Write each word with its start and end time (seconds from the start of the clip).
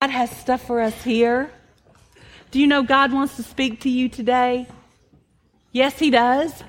God 0.00 0.10
has 0.10 0.30
stuff 0.30 0.64
for 0.64 0.80
us 0.80 1.02
here. 1.02 1.50
Do 2.52 2.60
you 2.60 2.68
know 2.68 2.84
God 2.84 3.12
wants 3.12 3.34
to 3.34 3.42
speak 3.42 3.80
to 3.80 3.90
you 3.90 4.08
today? 4.08 4.68
Yes, 5.72 5.98
He 5.98 6.10
does. 6.10 6.62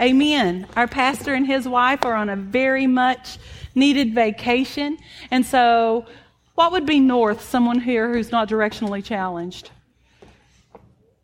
Amen. 0.00 0.66
Our 0.74 0.88
pastor 0.88 1.34
and 1.34 1.46
his 1.46 1.68
wife 1.68 2.04
are 2.04 2.14
on 2.14 2.30
a 2.30 2.36
very 2.36 2.86
much 2.86 3.38
needed 3.74 4.14
vacation. 4.14 4.98
And 5.30 5.44
so, 5.44 6.06
what 6.54 6.72
would 6.72 6.86
be 6.86 7.00
north, 7.00 7.42
someone 7.42 7.80
here 7.80 8.12
who's 8.12 8.32
not 8.32 8.48
directionally 8.48 9.04
challenged? 9.04 9.70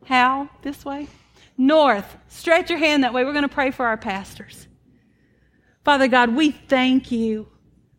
How? 0.05 0.51
This 0.63 0.85
way? 0.85 1.09
North. 1.57 2.17
Stretch 2.29 2.69
your 2.69 2.79
hand 2.79 3.03
that 3.03 3.15
way. 3.15 3.25
We're 3.25 3.33
going 3.33 3.49
to 3.49 3.49
pray 3.49 3.71
for 3.71 3.87
our 3.87 3.97
pastors. 3.97 4.69
Father 5.85 6.07
God, 6.07 6.37
we 6.37 6.51
thank 6.51 7.11
you 7.11 7.49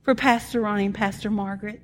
for 0.03 0.13
Pastor 0.13 0.61
Ronnie 0.61 0.85
and 0.85 0.95
Pastor 0.95 1.31
Margaret. 1.31 1.81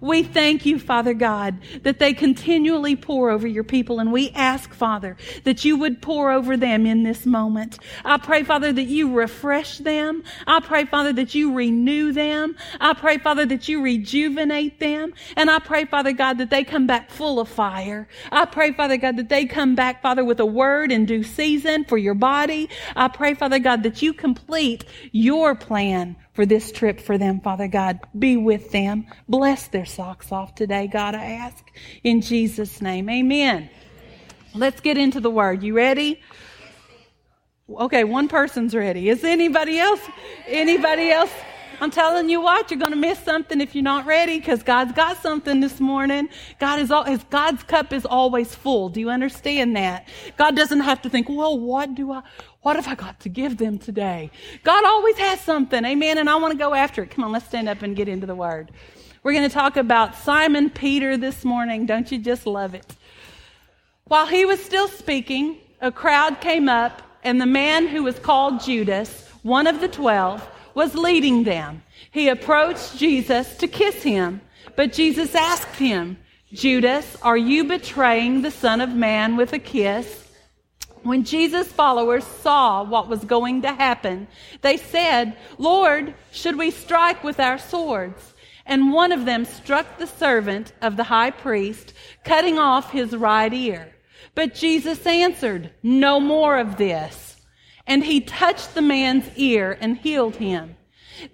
We 0.00 0.22
thank 0.22 0.66
you, 0.66 0.78
Father 0.78 1.14
God, 1.14 1.58
that 1.82 1.98
they 1.98 2.14
continually 2.14 2.96
pour 2.96 3.30
over 3.30 3.46
your 3.46 3.64
people. 3.64 4.00
And 4.00 4.12
we 4.12 4.30
ask, 4.30 4.72
Father, 4.72 5.16
that 5.44 5.64
you 5.64 5.76
would 5.78 6.02
pour 6.02 6.30
over 6.30 6.56
them 6.56 6.86
in 6.86 7.02
this 7.02 7.26
moment. 7.26 7.78
I 8.04 8.18
pray, 8.18 8.42
Father, 8.42 8.72
that 8.72 8.84
you 8.84 9.14
refresh 9.14 9.78
them. 9.78 10.22
I 10.46 10.60
pray, 10.60 10.84
Father, 10.84 11.12
that 11.14 11.34
you 11.34 11.54
renew 11.54 12.12
them. 12.12 12.56
I 12.80 12.94
pray, 12.94 13.18
Father, 13.18 13.46
that 13.46 13.68
you 13.68 13.82
rejuvenate 13.82 14.80
them. 14.80 15.14
And 15.36 15.50
I 15.50 15.58
pray, 15.58 15.84
Father 15.84 16.12
God, 16.12 16.38
that 16.38 16.50
they 16.50 16.64
come 16.64 16.86
back 16.86 17.10
full 17.10 17.40
of 17.40 17.48
fire. 17.48 18.08
I 18.32 18.44
pray, 18.44 18.72
Father 18.72 18.96
God, 18.96 19.16
that 19.16 19.28
they 19.28 19.46
come 19.46 19.74
back, 19.74 20.02
Father, 20.02 20.24
with 20.24 20.40
a 20.40 20.46
word 20.46 20.92
in 20.92 21.06
due 21.06 21.22
season 21.22 21.84
for 21.84 21.98
your 21.98 22.14
body. 22.14 22.68
I 22.96 23.08
pray, 23.08 23.34
Father 23.34 23.58
God, 23.58 23.82
that 23.82 24.02
you 24.02 24.12
complete 24.12 24.84
your 25.12 25.54
plan 25.54 26.16
for 26.40 26.46
this 26.46 26.72
trip 26.72 26.98
for 26.98 27.18
them, 27.18 27.38
Father 27.38 27.68
God. 27.68 28.00
Be 28.18 28.38
with 28.38 28.70
them. 28.70 29.06
Bless 29.28 29.68
their 29.68 29.84
socks 29.84 30.32
off 30.32 30.54
today, 30.54 30.86
God, 30.86 31.14
I 31.14 31.32
ask. 31.32 31.62
In 32.02 32.22
Jesus' 32.22 32.80
name, 32.80 33.10
amen. 33.10 33.68
Let's 34.54 34.80
get 34.80 34.96
into 34.96 35.20
the 35.20 35.28
word. 35.28 35.62
You 35.62 35.76
ready? 35.76 36.18
Okay, 37.68 38.04
one 38.04 38.26
person's 38.26 38.74
ready. 38.74 39.10
Is 39.10 39.22
anybody 39.22 39.78
else? 39.78 40.00
Anybody 40.46 41.10
else? 41.10 41.30
I'm 41.78 41.90
telling 41.90 42.28
you 42.28 42.42
what, 42.42 42.70
you're 42.70 42.80
going 42.80 42.92
to 42.92 42.96
miss 42.96 43.18
something 43.18 43.60
if 43.60 43.74
you're 43.74 43.82
not 43.82 44.04
ready 44.04 44.38
because 44.38 44.62
God's 44.62 44.92
got 44.92 45.16
something 45.22 45.60
this 45.60 45.80
morning. 45.80 46.28
God 46.58 46.78
is 46.78 46.90
all, 46.90 47.04
his, 47.04 47.22
God's 47.24 47.62
cup 47.62 47.92
is 47.92 48.04
always 48.04 48.54
full. 48.54 48.90
Do 48.90 49.00
you 49.00 49.08
understand 49.08 49.76
that? 49.76 50.06
God 50.36 50.56
doesn't 50.56 50.80
have 50.80 51.00
to 51.02 51.10
think, 51.10 51.28
well, 51.28 51.58
what 51.58 51.94
do 51.94 52.12
I, 52.12 52.22
what 52.62 52.76
have 52.76 52.88
I 52.88 52.94
got 52.94 53.20
to 53.20 53.28
give 53.28 53.56
them 53.56 53.78
today? 53.78 54.30
God 54.64 54.84
always 54.84 55.16
has 55.16 55.40
something. 55.40 55.84
Amen. 55.84 56.18
And 56.18 56.28
I 56.28 56.36
want 56.36 56.52
to 56.52 56.58
go 56.58 56.74
after 56.74 57.02
it. 57.02 57.10
Come 57.10 57.24
on, 57.24 57.32
let's 57.32 57.46
stand 57.46 57.68
up 57.68 57.82
and 57.82 57.96
get 57.96 58.08
into 58.08 58.26
the 58.26 58.34
word. 58.34 58.70
We're 59.22 59.32
going 59.32 59.48
to 59.48 59.54
talk 59.54 59.76
about 59.76 60.14
Simon 60.14 60.70
Peter 60.70 61.16
this 61.16 61.44
morning. 61.44 61.86
Don't 61.86 62.10
you 62.10 62.18
just 62.18 62.46
love 62.46 62.74
it? 62.74 62.86
While 64.04 64.26
he 64.26 64.44
was 64.44 64.62
still 64.62 64.88
speaking, 64.88 65.58
a 65.80 65.92
crowd 65.92 66.40
came 66.40 66.68
up, 66.68 67.02
and 67.22 67.40
the 67.40 67.46
man 67.46 67.86
who 67.86 68.02
was 68.02 68.18
called 68.18 68.62
Judas, 68.62 69.28
one 69.42 69.66
of 69.66 69.80
the 69.80 69.88
twelve, 69.88 70.46
was 70.74 70.94
leading 70.94 71.44
them. 71.44 71.82
He 72.10 72.28
approached 72.28 72.96
Jesus 72.96 73.56
to 73.58 73.68
kiss 73.68 74.02
him, 74.02 74.40
but 74.74 74.92
Jesus 74.92 75.34
asked 75.34 75.76
him, 75.76 76.18
Judas, 76.52 77.16
are 77.22 77.36
you 77.36 77.64
betraying 77.64 78.42
the 78.42 78.50
Son 78.50 78.80
of 78.80 78.90
Man 78.90 79.36
with 79.36 79.52
a 79.52 79.58
kiss? 79.58 80.19
When 81.02 81.24
Jesus' 81.24 81.72
followers 81.72 82.24
saw 82.24 82.82
what 82.82 83.08
was 83.08 83.24
going 83.24 83.62
to 83.62 83.72
happen, 83.72 84.28
they 84.60 84.76
said, 84.76 85.36
Lord, 85.58 86.14
should 86.30 86.58
we 86.58 86.70
strike 86.70 87.24
with 87.24 87.40
our 87.40 87.58
swords? 87.58 88.34
And 88.66 88.92
one 88.92 89.10
of 89.10 89.24
them 89.24 89.44
struck 89.44 89.98
the 89.98 90.06
servant 90.06 90.72
of 90.82 90.96
the 90.96 91.04
high 91.04 91.30
priest, 91.30 91.94
cutting 92.24 92.58
off 92.58 92.92
his 92.92 93.16
right 93.16 93.52
ear. 93.52 93.92
But 94.34 94.54
Jesus 94.54 95.06
answered, 95.06 95.70
No 95.82 96.20
more 96.20 96.58
of 96.58 96.76
this. 96.76 97.36
And 97.86 98.04
he 98.04 98.20
touched 98.20 98.74
the 98.74 98.82
man's 98.82 99.28
ear 99.36 99.76
and 99.80 99.96
healed 99.96 100.36
him. 100.36 100.76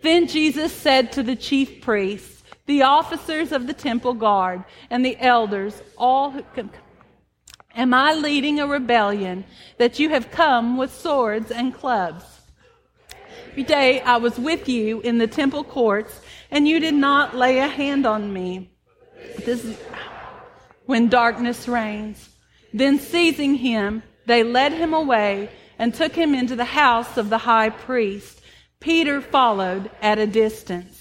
Then 0.02 0.26
Jesus 0.26 0.72
said 0.72 1.12
to 1.12 1.22
the 1.22 1.36
chief 1.36 1.82
priests, 1.82 2.36
the 2.66 2.82
officers 2.82 3.52
of 3.52 3.66
the 3.66 3.72
temple 3.72 4.14
guard, 4.14 4.64
and 4.90 5.04
the 5.04 5.16
elders, 5.20 5.80
all 5.96 6.32
who, 6.32 6.42
Am 7.76 7.92
I 7.92 8.14
leading 8.14 8.58
a 8.58 8.66
rebellion 8.66 9.44
that 9.76 9.98
you 9.98 10.08
have 10.08 10.30
come 10.30 10.78
with 10.78 10.94
swords 10.94 11.50
and 11.50 11.74
clubs? 11.74 12.24
Every 13.50 13.64
day 13.64 14.00
I 14.00 14.16
was 14.16 14.38
with 14.38 14.66
you 14.66 15.02
in 15.02 15.18
the 15.18 15.26
temple 15.26 15.62
courts, 15.62 16.22
and 16.50 16.66
you 16.66 16.80
did 16.80 16.94
not 16.94 17.36
lay 17.36 17.58
a 17.58 17.68
hand 17.68 18.06
on 18.06 18.32
me. 18.32 18.70
This 19.44 19.62
is 19.62 19.76
when 20.86 21.10
darkness 21.10 21.68
reigns. 21.68 22.30
Then 22.72 22.98
seizing 22.98 23.56
him, 23.56 24.02
they 24.24 24.42
led 24.42 24.72
him 24.72 24.94
away 24.94 25.50
and 25.78 25.94
took 25.94 26.14
him 26.14 26.34
into 26.34 26.56
the 26.56 26.64
house 26.64 27.18
of 27.18 27.28
the 27.28 27.38
high 27.38 27.68
priest. 27.68 28.40
Peter 28.80 29.20
followed 29.20 29.90
at 30.00 30.18
a 30.18 30.26
distance. 30.26 30.95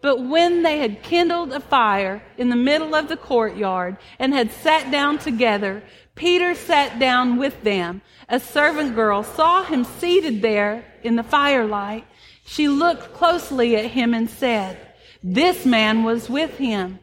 But 0.00 0.24
when 0.24 0.62
they 0.62 0.78
had 0.78 1.02
kindled 1.02 1.52
a 1.52 1.60
fire 1.60 2.22
in 2.36 2.50
the 2.50 2.56
middle 2.56 2.94
of 2.94 3.08
the 3.08 3.16
courtyard 3.16 3.96
and 4.18 4.32
had 4.32 4.52
sat 4.52 4.90
down 4.92 5.18
together, 5.18 5.82
Peter 6.14 6.54
sat 6.54 6.98
down 6.98 7.36
with 7.36 7.62
them. 7.62 8.02
A 8.28 8.38
servant 8.38 8.94
girl 8.94 9.22
saw 9.22 9.64
him 9.64 9.84
seated 9.84 10.42
there 10.42 10.84
in 11.02 11.16
the 11.16 11.22
firelight. 11.22 12.04
She 12.44 12.68
looked 12.68 13.12
closely 13.12 13.76
at 13.76 13.86
him 13.86 14.14
and 14.14 14.30
said, 14.30 14.78
This 15.22 15.66
man 15.66 16.04
was 16.04 16.30
with 16.30 16.58
him. 16.58 17.00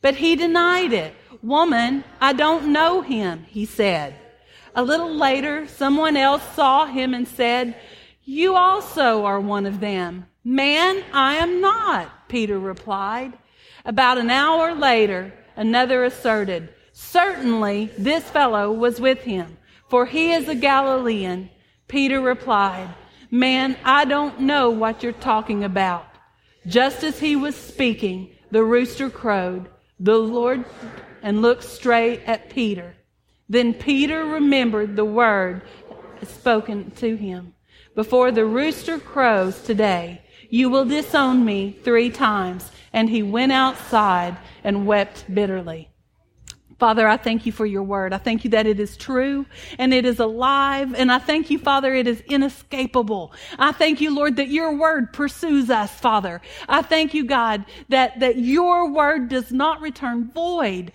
But 0.00 0.16
he 0.16 0.34
denied 0.34 0.92
it. 0.92 1.14
Woman, 1.42 2.04
I 2.20 2.32
don't 2.32 2.72
know 2.72 3.02
him, 3.02 3.46
he 3.48 3.66
said. 3.66 4.14
A 4.74 4.82
little 4.82 5.14
later, 5.14 5.66
someone 5.66 6.16
else 6.16 6.42
saw 6.54 6.86
him 6.86 7.14
and 7.14 7.26
said, 7.28 7.76
You 8.24 8.56
also 8.56 9.24
are 9.24 9.40
one 9.40 9.66
of 9.66 9.80
them. 9.80 10.26
Man, 10.44 11.04
I 11.12 11.36
am 11.36 11.60
not, 11.60 12.10
Peter 12.32 12.58
replied. 12.58 13.34
About 13.84 14.16
an 14.16 14.30
hour 14.30 14.74
later, 14.74 15.34
another 15.54 16.02
asserted, 16.04 16.70
Certainly 16.94 17.90
this 17.98 18.24
fellow 18.24 18.72
was 18.72 18.98
with 18.98 19.18
him, 19.18 19.58
for 19.90 20.06
he 20.06 20.32
is 20.32 20.48
a 20.48 20.54
Galilean. 20.54 21.50
Peter 21.88 22.22
replied, 22.22 22.88
Man, 23.30 23.76
I 23.84 24.06
don't 24.06 24.40
know 24.40 24.70
what 24.70 25.02
you're 25.02 25.12
talking 25.12 25.62
about. 25.62 26.06
Just 26.66 27.04
as 27.04 27.20
he 27.20 27.36
was 27.36 27.54
speaking, 27.54 28.30
the 28.50 28.64
rooster 28.64 29.10
crowed. 29.10 29.68
The 30.00 30.16
Lord 30.16 30.64
and 31.22 31.42
looked 31.42 31.64
straight 31.64 32.22
at 32.26 32.48
Peter. 32.48 32.94
Then 33.50 33.74
Peter 33.74 34.24
remembered 34.24 34.96
the 34.96 35.04
word 35.04 35.60
spoken 36.22 36.92
to 36.92 37.14
him. 37.14 37.52
Before 37.94 38.32
the 38.32 38.46
rooster 38.46 38.98
crows 38.98 39.60
today, 39.60 40.21
you 40.52 40.68
will 40.68 40.84
disown 40.84 41.42
me 41.46 41.74
three 41.82 42.10
times. 42.10 42.70
And 42.92 43.08
he 43.08 43.22
went 43.22 43.52
outside 43.52 44.36
and 44.62 44.86
wept 44.86 45.24
bitterly. 45.34 45.88
Father, 46.78 47.08
I 47.08 47.16
thank 47.16 47.46
you 47.46 47.52
for 47.52 47.64
your 47.64 47.82
word. 47.82 48.12
I 48.12 48.18
thank 48.18 48.44
you 48.44 48.50
that 48.50 48.66
it 48.66 48.78
is 48.78 48.98
true 48.98 49.46
and 49.78 49.94
it 49.94 50.04
is 50.04 50.20
alive. 50.20 50.94
And 50.94 51.10
I 51.10 51.18
thank 51.18 51.48
you, 51.48 51.58
Father, 51.58 51.94
it 51.94 52.06
is 52.06 52.20
inescapable. 52.22 53.32
I 53.58 53.72
thank 53.72 54.02
you, 54.02 54.14
Lord, 54.14 54.36
that 54.36 54.48
your 54.48 54.76
word 54.76 55.14
pursues 55.14 55.70
us, 55.70 55.90
Father. 55.90 56.42
I 56.68 56.82
thank 56.82 57.14
you, 57.14 57.24
God, 57.24 57.64
that, 57.88 58.20
that 58.20 58.36
your 58.36 58.90
word 58.90 59.30
does 59.30 59.52
not 59.52 59.80
return 59.80 60.30
void, 60.32 60.92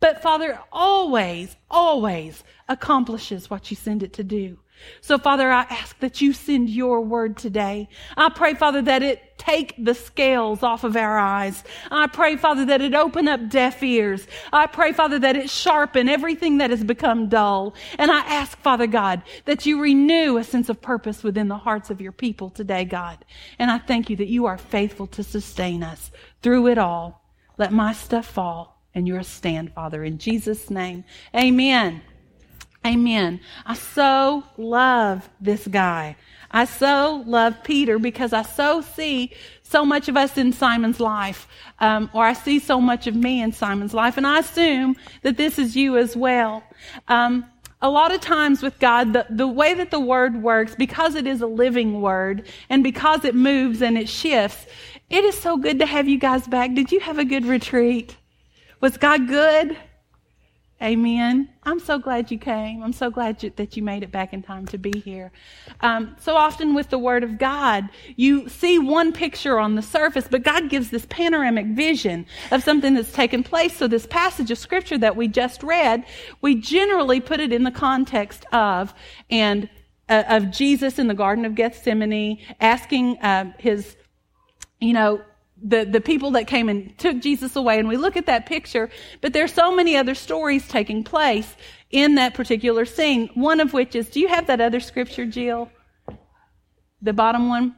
but 0.00 0.22
Father, 0.22 0.58
always, 0.72 1.54
always 1.70 2.42
accomplishes 2.70 3.50
what 3.50 3.70
you 3.70 3.76
send 3.76 4.02
it 4.02 4.14
to 4.14 4.24
do. 4.24 4.60
So 5.00 5.18
Father, 5.18 5.50
I 5.50 5.62
ask 5.62 5.98
that 6.00 6.20
you 6.20 6.32
send 6.32 6.70
your 6.70 7.00
word 7.00 7.36
today. 7.36 7.88
I 8.16 8.28
pray, 8.28 8.54
Father, 8.54 8.82
that 8.82 9.02
it 9.02 9.34
take 9.38 9.74
the 9.82 9.94
scales 9.94 10.62
off 10.62 10.84
of 10.84 10.96
our 10.96 11.18
eyes. 11.18 11.64
I 11.90 12.06
pray, 12.06 12.36
Father, 12.36 12.64
that 12.66 12.80
it 12.80 12.94
open 12.94 13.28
up 13.28 13.48
deaf 13.48 13.82
ears. 13.82 14.26
I 14.52 14.66
pray, 14.66 14.92
Father, 14.92 15.18
that 15.18 15.36
it 15.36 15.50
sharpen 15.50 16.08
everything 16.08 16.58
that 16.58 16.70
has 16.70 16.84
become 16.84 17.28
dull. 17.28 17.74
And 17.98 18.10
I 18.10 18.20
ask, 18.20 18.58
Father 18.58 18.86
God, 18.86 19.22
that 19.44 19.66
you 19.66 19.80
renew 19.80 20.38
a 20.38 20.44
sense 20.44 20.68
of 20.68 20.80
purpose 20.80 21.22
within 21.22 21.48
the 21.48 21.58
hearts 21.58 21.90
of 21.90 22.00
your 22.00 22.12
people 22.12 22.50
today, 22.50 22.84
God. 22.84 23.24
And 23.58 23.70
I 23.70 23.78
thank 23.78 24.08
you 24.08 24.16
that 24.16 24.28
you 24.28 24.46
are 24.46 24.58
faithful 24.58 25.06
to 25.08 25.22
sustain 25.22 25.82
us 25.82 26.10
through 26.42 26.68
it 26.68 26.78
all. 26.78 27.22
Let 27.58 27.72
my 27.72 27.92
stuff 27.92 28.26
fall 28.26 28.80
and 28.94 29.06
your 29.06 29.22
stand, 29.22 29.72
Father, 29.74 30.04
in 30.04 30.18
Jesus' 30.18 30.70
name. 30.70 31.04
Amen. 31.34 32.02
Amen. 32.86 33.40
I 33.64 33.74
so 33.74 34.44
love 34.56 35.28
this 35.40 35.66
guy. 35.66 36.16
I 36.50 36.66
so 36.66 37.24
love 37.26 37.64
Peter 37.64 37.98
because 37.98 38.32
I 38.32 38.42
so 38.42 38.80
see 38.80 39.32
so 39.62 39.84
much 39.84 40.08
of 40.08 40.16
us 40.16 40.38
in 40.38 40.52
Simon's 40.52 41.00
life, 41.00 41.48
um, 41.80 42.10
or 42.12 42.24
I 42.24 42.34
see 42.34 42.58
so 42.58 42.80
much 42.80 43.06
of 43.06 43.16
me 43.16 43.42
in 43.42 43.52
Simon's 43.52 43.94
life, 43.94 44.16
and 44.16 44.26
I 44.26 44.38
assume 44.38 44.96
that 45.22 45.36
this 45.36 45.58
is 45.58 45.74
you 45.74 45.96
as 45.96 46.14
well. 46.14 46.62
Um, 47.08 47.46
a 47.82 47.90
lot 47.90 48.14
of 48.14 48.20
times 48.20 48.62
with 48.62 48.78
God, 48.78 49.12
the, 49.12 49.26
the 49.28 49.48
way 49.48 49.74
that 49.74 49.90
the 49.90 50.00
word 50.00 50.42
works, 50.42 50.74
because 50.74 51.14
it 51.14 51.26
is 51.26 51.42
a 51.42 51.46
living 51.46 52.00
word 52.00 52.46
and 52.70 52.82
because 52.82 53.24
it 53.24 53.34
moves 53.34 53.82
and 53.82 53.98
it 53.98 54.08
shifts, 54.08 54.66
it 55.10 55.24
is 55.24 55.36
so 55.36 55.56
good 55.56 55.78
to 55.80 55.86
have 55.86 56.08
you 56.08 56.18
guys 56.18 56.46
back. 56.46 56.72
Did 56.74 56.92
you 56.92 57.00
have 57.00 57.18
a 57.18 57.24
good 57.24 57.44
retreat? 57.44 58.16
Was 58.80 58.96
God 58.96 59.28
good? 59.28 59.76
Amen. 60.84 61.48
I'm 61.62 61.80
so 61.80 61.98
glad 61.98 62.30
you 62.30 62.36
came. 62.36 62.82
I'm 62.82 62.92
so 62.92 63.08
glad 63.08 63.42
you, 63.42 63.50
that 63.56 63.74
you 63.74 63.82
made 63.82 64.02
it 64.02 64.12
back 64.12 64.34
in 64.34 64.42
time 64.42 64.66
to 64.66 64.76
be 64.76 64.92
here. 65.00 65.32
Um, 65.80 66.14
so 66.20 66.36
often 66.36 66.74
with 66.74 66.90
the 66.90 66.98
Word 66.98 67.24
of 67.24 67.38
God, 67.38 67.88
you 68.16 68.50
see 68.50 68.78
one 68.78 69.10
picture 69.10 69.58
on 69.58 69.76
the 69.76 69.80
surface, 69.80 70.28
but 70.30 70.42
God 70.42 70.68
gives 70.68 70.90
this 70.90 71.06
panoramic 71.08 71.68
vision 71.68 72.26
of 72.50 72.62
something 72.62 72.92
that's 72.92 73.12
taken 73.12 73.42
place. 73.42 73.74
So 73.74 73.88
this 73.88 74.06
passage 74.06 74.50
of 74.50 74.58
Scripture 74.58 74.98
that 74.98 75.16
we 75.16 75.26
just 75.26 75.62
read, 75.62 76.04
we 76.42 76.54
generally 76.54 77.18
put 77.18 77.40
it 77.40 77.50
in 77.50 77.62
the 77.62 77.70
context 77.70 78.44
of 78.52 78.92
and 79.30 79.70
uh, 80.10 80.24
of 80.28 80.50
Jesus 80.50 80.98
in 80.98 81.06
the 81.06 81.14
Garden 81.14 81.46
of 81.46 81.54
Gethsemane 81.54 82.40
asking 82.60 83.16
uh, 83.20 83.54
his, 83.58 83.96
you 84.82 84.92
know, 84.92 85.22
the, 85.66 85.84
the 85.84 86.00
people 86.00 86.32
that 86.32 86.46
came 86.46 86.68
and 86.68 86.96
took 86.98 87.20
Jesus 87.20 87.56
away, 87.56 87.78
and 87.78 87.88
we 87.88 87.96
look 87.96 88.16
at 88.16 88.26
that 88.26 88.46
picture, 88.46 88.90
but 89.22 89.32
there's 89.32 89.52
so 89.52 89.74
many 89.74 89.96
other 89.96 90.14
stories 90.14 90.68
taking 90.68 91.02
place 91.02 91.56
in 91.90 92.16
that 92.16 92.34
particular 92.34 92.84
scene. 92.84 93.30
One 93.34 93.60
of 93.60 93.72
which 93.72 93.94
is, 93.94 94.10
do 94.10 94.20
you 94.20 94.28
have 94.28 94.46
that 94.48 94.60
other 94.60 94.80
scripture, 94.80 95.24
Jill? 95.24 95.70
The 97.00 97.14
bottom 97.14 97.48
one? 97.48 97.74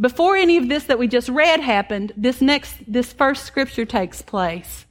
Before 0.00 0.36
any 0.36 0.56
of 0.56 0.68
this 0.68 0.84
that 0.84 0.98
we 0.98 1.08
just 1.08 1.28
read 1.28 1.60
happened, 1.60 2.12
this 2.16 2.40
next, 2.40 2.76
this 2.86 3.12
first 3.12 3.44
scripture 3.44 3.84
takes 3.84 4.22
place. 4.22 4.86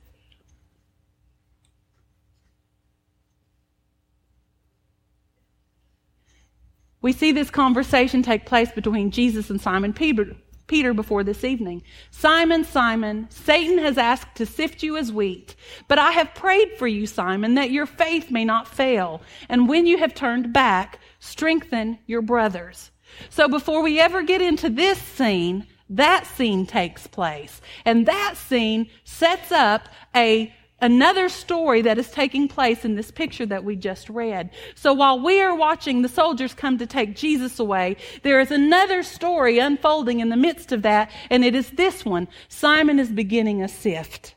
We 7.02 7.14
see 7.14 7.32
this 7.32 7.50
conversation 7.50 8.22
take 8.22 8.46
place 8.46 8.72
between 8.72 9.12
Jesus 9.12 9.50
and 9.50 9.62
Simon 9.62 9.94
Peter, 9.94 10.36
Peter 10.68 10.94
before 10.94 11.24
this 11.24 11.44
evening. 11.44 11.82
Simon, 12.12 12.64
Simon, 12.64 13.28
Satan 13.30 13.78
has 13.80 13.98
asked 13.98 14.36
to 14.36 14.46
sift 14.46 14.84
you 14.84 14.98
as 14.98 15.12
wheat, 15.12 15.56
but 15.88 15.98
I 15.98 16.12
have 16.12 16.36
prayed 16.36 16.74
for 16.78 16.88
you, 16.88 17.08
Simon, 17.08 17.56
that 17.56 17.72
your 17.72 17.86
faith 17.86 18.30
may 18.30 18.46
not 18.46 18.68
fail. 18.68 19.22
And 19.50 19.68
when 19.68 19.88
you 19.88 19.98
have 19.98 20.14
turned 20.14 20.54
back, 20.54 21.00
strengthen 21.20 22.00
your 22.06 22.22
brothers. 22.22 22.92
So 23.30 23.48
before 23.48 23.82
we 23.82 24.00
ever 24.00 24.22
get 24.22 24.42
into 24.42 24.70
this 24.70 25.00
scene, 25.00 25.66
that 25.90 26.28
scene 26.28 26.66
takes 26.66 27.08
place. 27.08 27.62
And 27.86 28.06
that 28.06 28.36
scene 28.36 28.90
sets 29.06 29.52
up 29.52 29.88
a 30.16 30.54
another 30.82 31.30
story 31.30 31.82
that 31.82 31.98
is 31.98 32.10
taking 32.10 32.48
place 32.48 32.86
in 32.86 32.96
this 32.96 33.12
picture 33.12 33.46
that 33.46 33.64
we 33.64 33.76
just 33.76 34.10
read. 34.10 34.50
So 34.76 34.94
while 34.94 35.20
we 35.20 35.42
are 35.42 35.56
watching 35.56 36.02
the 36.02 36.10
soldiers 36.10 36.54
come 36.54 36.78
to 36.78 36.86
take 36.86 37.16
Jesus 37.16 37.60
away, 37.60 37.98
there 38.24 38.40
is 38.40 38.52
another 38.52 39.04
story 39.04 39.60
unfolding 39.60 40.20
in 40.20 40.30
the 40.30 40.38
midst 40.38 40.72
of 40.72 40.84
that, 40.84 41.12
and 41.30 41.44
it 41.44 41.56
is 41.56 41.70
this 41.72 42.06
one. 42.06 42.28
Simon 42.48 43.00
is 43.00 43.10
beginning 43.10 43.62
a 43.62 43.68
sift. 43.68 44.36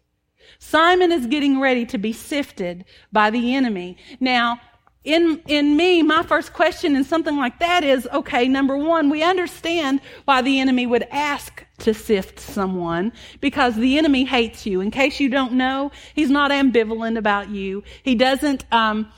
Simon 0.59 1.11
is 1.11 1.27
getting 1.27 1.61
ready 1.61 1.87
to 1.87 1.99
be 1.99 2.13
sifted 2.13 2.85
by 3.11 3.31
the 3.31 3.55
enemy. 3.55 3.97
Now, 4.21 4.61
in, 5.05 5.41
in 5.47 5.77
me, 5.77 6.03
my 6.03 6.23
first 6.23 6.53
question 6.53 6.95
in 6.95 7.05
something 7.05 7.37
like 7.37 7.59
that 7.61 7.83
is, 7.83 8.07
okay, 8.13 8.47
number 8.47 8.77
one, 8.77 9.09
we 9.09 9.23
understand 9.23 10.01
why 10.27 10.43
the 10.43 10.61
enemy 10.61 10.87
would 10.87 11.05
ask 11.11 11.65
to 11.81 11.95
sift 11.95 12.39
someone 12.39 13.13
because 13.41 13.77
the 13.77 13.99
enemy 13.99 14.25
hates 14.25 14.67
you. 14.67 14.81
In 14.81 14.91
case 14.91 15.21
you 15.21 15.29
don't 15.29 15.53
know, 15.53 15.91
he's 16.15 16.31
not 16.31 16.51
ambivalent 16.51 17.19
about 17.19 17.51
you. 17.51 17.83
He 18.03 18.15
doesn't, 18.15 18.65
um, 18.73 19.11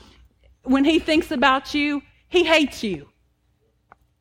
when 0.63 0.85
he 0.85 0.99
thinks 0.99 1.31
about 1.31 1.73
you, 1.73 2.01
he 2.27 2.43
hates 2.43 2.83
you. 2.83 3.09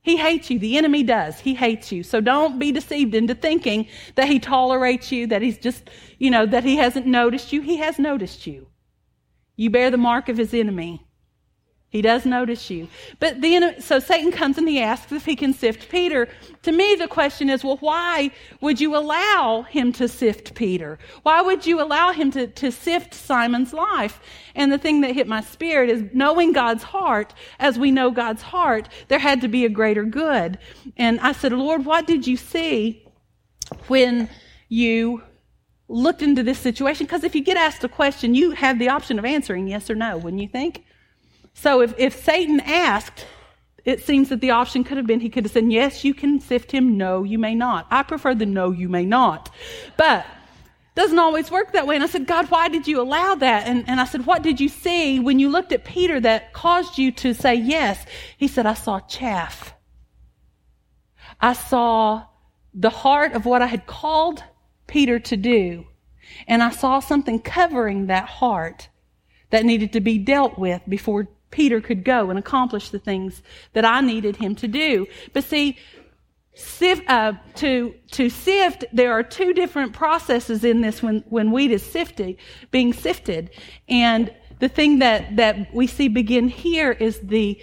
He 0.02 0.16
hates 0.16 0.50
you. 0.50 0.58
The 0.58 0.76
enemy 0.76 1.04
does. 1.04 1.38
He 1.38 1.54
hates 1.54 1.92
you. 1.92 2.02
So 2.02 2.20
don't 2.20 2.58
be 2.58 2.72
deceived 2.72 3.14
into 3.14 3.34
thinking 3.34 3.86
that 4.16 4.28
he 4.28 4.40
tolerates 4.40 5.12
you, 5.12 5.28
that 5.28 5.42
he's 5.42 5.58
just, 5.58 5.88
you 6.18 6.30
know, 6.30 6.44
that 6.44 6.64
he 6.64 6.76
hasn't 6.76 7.06
noticed 7.06 7.52
you. 7.52 7.60
He 7.60 7.76
has 7.76 7.98
noticed 7.98 8.46
you. 8.46 8.66
You 9.56 9.70
bear 9.70 9.90
the 9.90 9.96
mark 9.96 10.28
of 10.28 10.36
his 10.36 10.52
enemy. 10.52 11.06
He 11.92 12.00
does 12.00 12.24
notice 12.24 12.70
you. 12.70 12.88
But 13.20 13.42
then, 13.42 13.78
so 13.78 13.98
Satan 13.98 14.32
comes 14.32 14.56
and 14.56 14.66
he 14.66 14.80
asks 14.80 15.12
if 15.12 15.26
he 15.26 15.36
can 15.36 15.52
sift 15.52 15.90
Peter. 15.90 16.26
To 16.62 16.72
me, 16.72 16.94
the 16.94 17.06
question 17.06 17.50
is, 17.50 17.62
well, 17.62 17.76
why 17.80 18.30
would 18.62 18.80
you 18.80 18.96
allow 18.96 19.66
him 19.68 19.92
to 19.92 20.08
sift 20.08 20.54
Peter? 20.54 20.98
Why 21.22 21.42
would 21.42 21.66
you 21.66 21.82
allow 21.82 22.12
him 22.12 22.30
to, 22.30 22.46
to 22.46 22.72
sift 22.72 23.12
Simon's 23.12 23.74
life? 23.74 24.20
And 24.54 24.72
the 24.72 24.78
thing 24.78 25.02
that 25.02 25.14
hit 25.14 25.28
my 25.28 25.42
spirit 25.42 25.90
is 25.90 26.02
knowing 26.14 26.54
God's 26.54 26.82
heart, 26.82 27.34
as 27.58 27.78
we 27.78 27.90
know 27.90 28.10
God's 28.10 28.40
heart, 28.40 28.88
there 29.08 29.18
had 29.18 29.42
to 29.42 29.48
be 29.48 29.66
a 29.66 29.68
greater 29.68 30.04
good. 30.04 30.58
And 30.96 31.20
I 31.20 31.32
said, 31.32 31.52
Lord, 31.52 31.84
what 31.84 32.06
did 32.06 32.26
you 32.26 32.38
see 32.38 33.06
when 33.88 34.30
you 34.70 35.22
looked 35.88 36.22
into 36.22 36.42
this 36.42 36.58
situation? 36.58 37.04
Because 37.04 37.22
if 37.22 37.34
you 37.34 37.42
get 37.42 37.58
asked 37.58 37.84
a 37.84 37.88
question, 37.88 38.34
you 38.34 38.52
have 38.52 38.78
the 38.78 38.88
option 38.88 39.18
of 39.18 39.26
answering 39.26 39.68
yes 39.68 39.90
or 39.90 39.94
no, 39.94 40.16
wouldn't 40.16 40.40
you 40.40 40.48
think? 40.48 40.86
So 41.54 41.80
if, 41.80 41.94
if 41.98 42.24
Satan 42.24 42.60
asked, 42.60 43.26
it 43.84 44.02
seems 44.04 44.28
that 44.28 44.40
the 44.40 44.50
option 44.50 44.84
could 44.84 44.96
have 44.96 45.06
been 45.06 45.20
he 45.20 45.28
could 45.28 45.44
have 45.44 45.52
said, 45.52 45.70
Yes, 45.70 46.04
you 46.04 46.14
can 46.14 46.40
sift 46.40 46.70
him. 46.70 46.96
No, 46.96 47.24
you 47.24 47.38
may 47.38 47.54
not. 47.54 47.86
I 47.90 48.02
prefer 48.02 48.34
the 48.34 48.46
no, 48.46 48.70
you 48.70 48.88
may 48.88 49.04
not. 49.04 49.50
But 49.96 50.24
doesn't 50.94 51.18
always 51.18 51.50
work 51.50 51.72
that 51.72 51.86
way. 51.86 51.94
And 51.94 52.04
I 52.04 52.06
said, 52.06 52.26
God, 52.26 52.50
why 52.50 52.68
did 52.68 52.86
you 52.86 53.00
allow 53.00 53.34
that? 53.36 53.66
And, 53.66 53.88
and 53.88 53.98
I 53.98 54.04
said, 54.04 54.26
What 54.26 54.42
did 54.42 54.60
you 54.60 54.68
see 54.68 55.18
when 55.18 55.38
you 55.38 55.48
looked 55.48 55.72
at 55.72 55.84
Peter 55.84 56.20
that 56.20 56.52
caused 56.52 56.98
you 56.98 57.10
to 57.12 57.34
say 57.34 57.54
yes? 57.54 58.04
He 58.36 58.46
said, 58.46 58.66
I 58.66 58.74
saw 58.74 59.00
chaff. 59.00 59.74
I 61.40 61.54
saw 61.54 62.24
the 62.74 62.90
heart 62.90 63.32
of 63.32 63.46
what 63.46 63.62
I 63.62 63.66
had 63.66 63.86
called 63.86 64.44
Peter 64.86 65.18
to 65.18 65.36
do. 65.36 65.86
And 66.46 66.62
I 66.62 66.70
saw 66.70 67.00
something 67.00 67.40
covering 67.40 68.06
that 68.06 68.28
heart 68.28 68.88
that 69.50 69.64
needed 69.64 69.92
to 69.94 70.00
be 70.00 70.18
dealt 70.18 70.58
with 70.58 70.82
before 70.88 71.28
Peter 71.52 71.80
could 71.80 72.04
go 72.04 72.30
and 72.30 72.38
accomplish 72.38 72.88
the 72.88 72.98
things 72.98 73.42
that 73.74 73.84
I 73.84 74.00
needed 74.00 74.36
him 74.36 74.56
to 74.56 74.66
do. 74.66 75.06
But 75.32 75.44
see, 75.44 75.78
sift, 76.54 77.08
uh, 77.08 77.34
to, 77.56 77.94
to 78.12 78.28
sift, 78.28 78.84
there 78.92 79.12
are 79.12 79.22
two 79.22 79.52
different 79.52 79.92
processes 79.92 80.64
in 80.64 80.80
this 80.80 81.02
when, 81.02 81.22
when 81.28 81.52
wheat 81.52 81.70
is 81.70 81.84
sifted, 81.84 82.36
being 82.70 82.92
sifted. 82.92 83.50
And 83.88 84.34
the 84.58 84.68
thing 84.68 84.98
that, 84.98 85.36
that 85.36 85.72
we 85.72 85.86
see 85.86 86.08
begin 86.08 86.48
here 86.48 86.90
is 86.90 87.20
the 87.20 87.60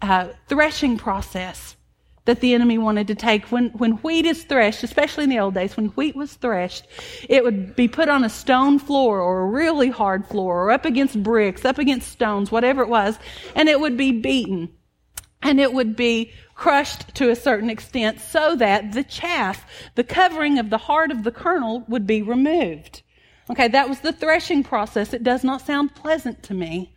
uh, 0.00 0.28
threshing 0.48 0.96
process 0.96 1.76
that 2.24 2.40
the 2.40 2.54
enemy 2.54 2.78
wanted 2.78 3.08
to 3.08 3.14
take. 3.14 3.46
When, 3.46 3.70
when 3.70 3.92
wheat 3.92 4.26
is 4.26 4.44
threshed, 4.44 4.82
especially 4.82 5.24
in 5.24 5.30
the 5.30 5.40
old 5.40 5.54
days, 5.54 5.76
when 5.76 5.86
wheat 5.88 6.14
was 6.14 6.34
threshed, 6.34 6.86
it 7.28 7.42
would 7.42 7.74
be 7.74 7.88
put 7.88 8.08
on 8.08 8.24
a 8.24 8.28
stone 8.28 8.78
floor 8.78 9.20
or 9.20 9.40
a 9.40 9.46
really 9.46 9.90
hard 9.90 10.26
floor 10.26 10.64
or 10.64 10.70
up 10.70 10.84
against 10.84 11.22
bricks, 11.22 11.64
up 11.64 11.78
against 11.78 12.12
stones, 12.12 12.52
whatever 12.52 12.82
it 12.82 12.88
was, 12.88 13.18
and 13.56 13.68
it 13.68 13.80
would 13.80 13.96
be 13.96 14.12
beaten. 14.12 14.70
And 15.44 15.58
it 15.58 15.72
would 15.72 15.96
be 15.96 16.32
crushed 16.54 17.12
to 17.16 17.30
a 17.30 17.36
certain 17.36 17.68
extent 17.68 18.20
so 18.20 18.54
that 18.56 18.92
the 18.92 19.02
chaff, 19.02 19.66
the 19.96 20.04
covering 20.04 20.58
of 20.60 20.70
the 20.70 20.78
heart 20.78 21.10
of 21.10 21.24
the 21.24 21.32
kernel 21.32 21.84
would 21.88 22.06
be 22.06 22.22
removed. 22.22 23.02
Okay, 23.50 23.66
that 23.66 23.88
was 23.88 23.98
the 24.00 24.12
threshing 24.12 24.62
process. 24.62 25.12
It 25.12 25.24
does 25.24 25.42
not 25.42 25.62
sound 25.62 25.96
pleasant 25.96 26.44
to 26.44 26.54
me 26.54 26.94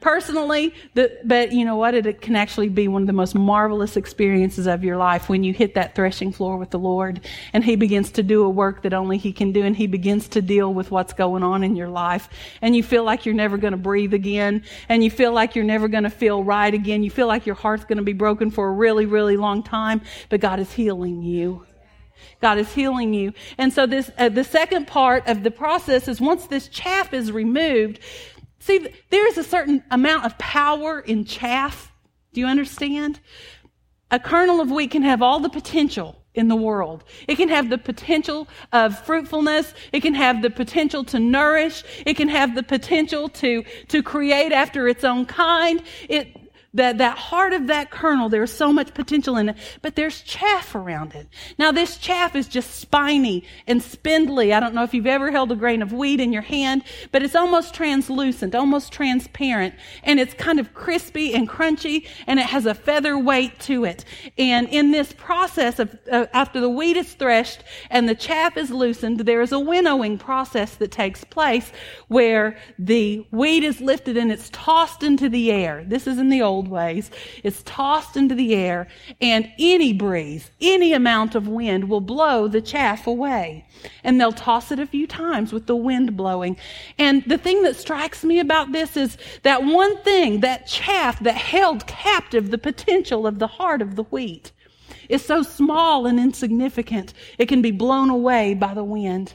personally, 0.00 0.74
the, 0.94 1.18
but 1.24 1.52
you 1.52 1.64
know 1.64 1.76
what? 1.76 1.94
It 1.94 2.20
can 2.20 2.36
actually 2.36 2.68
be 2.68 2.88
one 2.88 3.02
of 3.02 3.06
the 3.06 3.12
most 3.12 3.34
marvelous 3.34 3.96
experiences 3.96 4.66
of 4.66 4.84
your 4.84 4.96
life 4.96 5.28
when 5.28 5.44
you 5.44 5.52
hit 5.52 5.74
that 5.74 5.94
threshing 5.94 6.32
floor 6.32 6.56
with 6.56 6.70
the 6.70 6.78
Lord 6.78 7.20
and 7.52 7.64
He 7.64 7.76
begins 7.76 8.10
to 8.12 8.22
do 8.22 8.44
a 8.44 8.48
work 8.48 8.82
that 8.82 8.92
only 8.92 9.18
He 9.18 9.32
can 9.32 9.52
do 9.52 9.62
and 9.64 9.76
He 9.76 9.86
begins 9.86 10.28
to 10.28 10.42
deal 10.42 10.72
with 10.72 10.90
what's 10.90 11.12
going 11.12 11.42
on 11.42 11.62
in 11.62 11.76
your 11.76 11.88
life. 11.88 12.28
And 12.60 12.76
you 12.76 12.82
feel 12.82 13.04
like 13.04 13.26
you're 13.26 13.34
never 13.34 13.56
going 13.56 13.72
to 13.72 13.78
breathe 13.78 14.14
again 14.14 14.62
and 14.88 15.02
you 15.02 15.10
feel 15.10 15.32
like 15.32 15.54
you're 15.54 15.64
never 15.64 15.88
going 15.88 16.04
to 16.04 16.10
feel 16.10 16.44
right 16.44 16.72
again. 16.72 17.02
You 17.02 17.10
feel 17.10 17.26
like 17.26 17.46
your 17.46 17.54
heart's 17.54 17.84
going 17.84 17.98
to 17.98 18.04
be 18.04 18.12
broken 18.12 18.50
for 18.50 18.68
a 18.68 18.72
really, 18.72 19.06
really 19.06 19.36
long 19.36 19.62
time, 19.62 20.02
but 20.28 20.40
God 20.40 20.60
is 20.60 20.72
healing 20.72 21.22
you. 21.22 21.66
God 22.40 22.58
is 22.58 22.72
healing 22.72 23.14
you. 23.14 23.32
And 23.58 23.72
so 23.72 23.86
this, 23.86 24.10
uh, 24.18 24.28
the 24.28 24.44
second 24.44 24.86
part 24.86 25.26
of 25.26 25.42
the 25.42 25.50
process 25.50 26.08
is 26.08 26.20
once 26.20 26.46
this 26.46 26.68
chaff 26.68 27.12
is 27.12 27.32
removed, 27.32 28.00
See, 28.66 28.84
there 29.10 29.28
is 29.28 29.38
a 29.38 29.44
certain 29.44 29.84
amount 29.92 30.24
of 30.24 30.36
power 30.38 30.98
in 30.98 31.24
chaff. 31.24 31.92
Do 32.32 32.40
you 32.40 32.48
understand? 32.48 33.20
A 34.10 34.18
kernel 34.18 34.60
of 34.60 34.72
wheat 34.72 34.90
can 34.90 35.02
have 35.02 35.22
all 35.22 35.38
the 35.38 35.48
potential 35.48 36.20
in 36.34 36.48
the 36.48 36.56
world. 36.56 37.04
It 37.28 37.36
can 37.36 37.48
have 37.48 37.70
the 37.70 37.78
potential 37.78 38.48
of 38.72 38.98
fruitfulness. 39.06 39.72
It 39.92 40.00
can 40.00 40.14
have 40.14 40.42
the 40.42 40.50
potential 40.50 41.04
to 41.04 41.20
nourish. 41.20 41.84
It 42.04 42.14
can 42.14 42.28
have 42.28 42.56
the 42.56 42.64
potential 42.64 43.28
to, 43.28 43.62
to 43.86 44.02
create 44.02 44.50
after 44.50 44.88
its 44.88 45.04
own 45.04 45.26
kind. 45.26 45.80
It, 46.08 46.36
that, 46.76 46.98
that 46.98 47.18
heart 47.18 47.52
of 47.52 47.66
that 47.66 47.90
kernel, 47.90 48.28
there's 48.28 48.52
so 48.52 48.72
much 48.72 48.94
potential 48.94 49.36
in 49.36 49.50
it, 49.50 49.56
but 49.82 49.96
there's 49.96 50.22
chaff 50.22 50.74
around 50.74 51.14
it. 51.14 51.28
Now 51.58 51.72
this 51.72 51.98
chaff 51.98 52.36
is 52.36 52.48
just 52.48 52.76
spiny 52.76 53.44
and 53.66 53.82
spindly. 53.82 54.52
I 54.52 54.60
don't 54.60 54.74
know 54.74 54.84
if 54.84 54.94
you've 54.94 55.06
ever 55.06 55.30
held 55.30 55.52
a 55.52 55.56
grain 55.56 55.82
of 55.82 55.92
wheat 55.92 56.20
in 56.20 56.32
your 56.32 56.42
hand, 56.42 56.82
but 57.12 57.22
it's 57.22 57.34
almost 57.34 57.74
translucent, 57.74 58.54
almost 58.54 58.92
transparent, 58.92 59.74
and 60.02 60.20
it's 60.20 60.34
kind 60.34 60.60
of 60.60 60.74
crispy 60.74 61.34
and 61.34 61.48
crunchy, 61.48 62.06
and 62.26 62.38
it 62.38 62.46
has 62.46 62.66
a 62.66 62.74
feather 62.74 63.18
weight 63.18 63.58
to 63.60 63.84
it. 63.84 64.04
And 64.38 64.68
in 64.68 64.90
this 64.90 65.12
process 65.12 65.78
of, 65.78 65.96
uh, 66.10 66.26
after 66.32 66.60
the 66.60 66.68
wheat 66.68 66.96
is 66.96 67.14
threshed 67.14 67.64
and 67.90 68.08
the 68.08 68.14
chaff 68.14 68.56
is 68.56 68.70
loosened, 68.70 69.20
there 69.20 69.40
is 69.40 69.52
a 69.52 69.58
winnowing 69.58 70.18
process 70.18 70.74
that 70.76 70.90
takes 70.90 71.24
place 71.24 71.72
where 72.08 72.58
the 72.78 73.26
wheat 73.30 73.64
is 73.64 73.80
lifted 73.80 74.16
and 74.16 74.30
it's 74.30 74.50
tossed 74.50 75.02
into 75.02 75.28
the 75.28 75.50
air. 75.50 75.84
This 75.86 76.06
is 76.06 76.18
in 76.18 76.28
the 76.28 76.42
old 76.42 76.65
ways. 76.66 77.10
It's 77.42 77.62
tossed 77.64 78.16
into 78.16 78.34
the 78.34 78.54
air 78.54 78.88
and 79.20 79.50
any 79.58 79.92
breeze, 79.92 80.50
any 80.60 80.92
amount 80.92 81.34
of 81.34 81.48
wind 81.48 81.88
will 81.88 82.00
blow 82.00 82.48
the 82.48 82.60
chaff 82.60 83.06
away. 83.06 83.66
And 84.02 84.20
they'll 84.20 84.32
toss 84.32 84.72
it 84.72 84.78
a 84.78 84.86
few 84.86 85.06
times 85.06 85.52
with 85.52 85.66
the 85.66 85.76
wind 85.76 86.16
blowing. 86.16 86.56
And 86.98 87.22
the 87.24 87.38
thing 87.38 87.62
that 87.62 87.76
strikes 87.76 88.24
me 88.24 88.38
about 88.38 88.72
this 88.72 88.96
is 88.96 89.18
that 89.42 89.64
one 89.64 89.96
thing, 90.02 90.40
that 90.40 90.66
chaff 90.66 91.20
that 91.20 91.36
held 91.36 91.86
captive 91.86 92.50
the 92.50 92.58
potential 92.58 93.26
of 93.26 93.38
the 93.38 93.46
heart 93.46 93.82
of 93.82 93.96
the 93.96 94.04
wheat 94.04 94.52
is 95.08 95.24
so 95.24 95.42
small 95.42 96.06
and 96.06 96.18
insignificant, 96.18 97.12
it 97.38 97.46
can 97.46 97.62
be 97.62 97.70
blown 97.70 98.10
away 98.10 98.54
by 98.54 98.74
the 98.74 98.84
wind. 98.84 99.34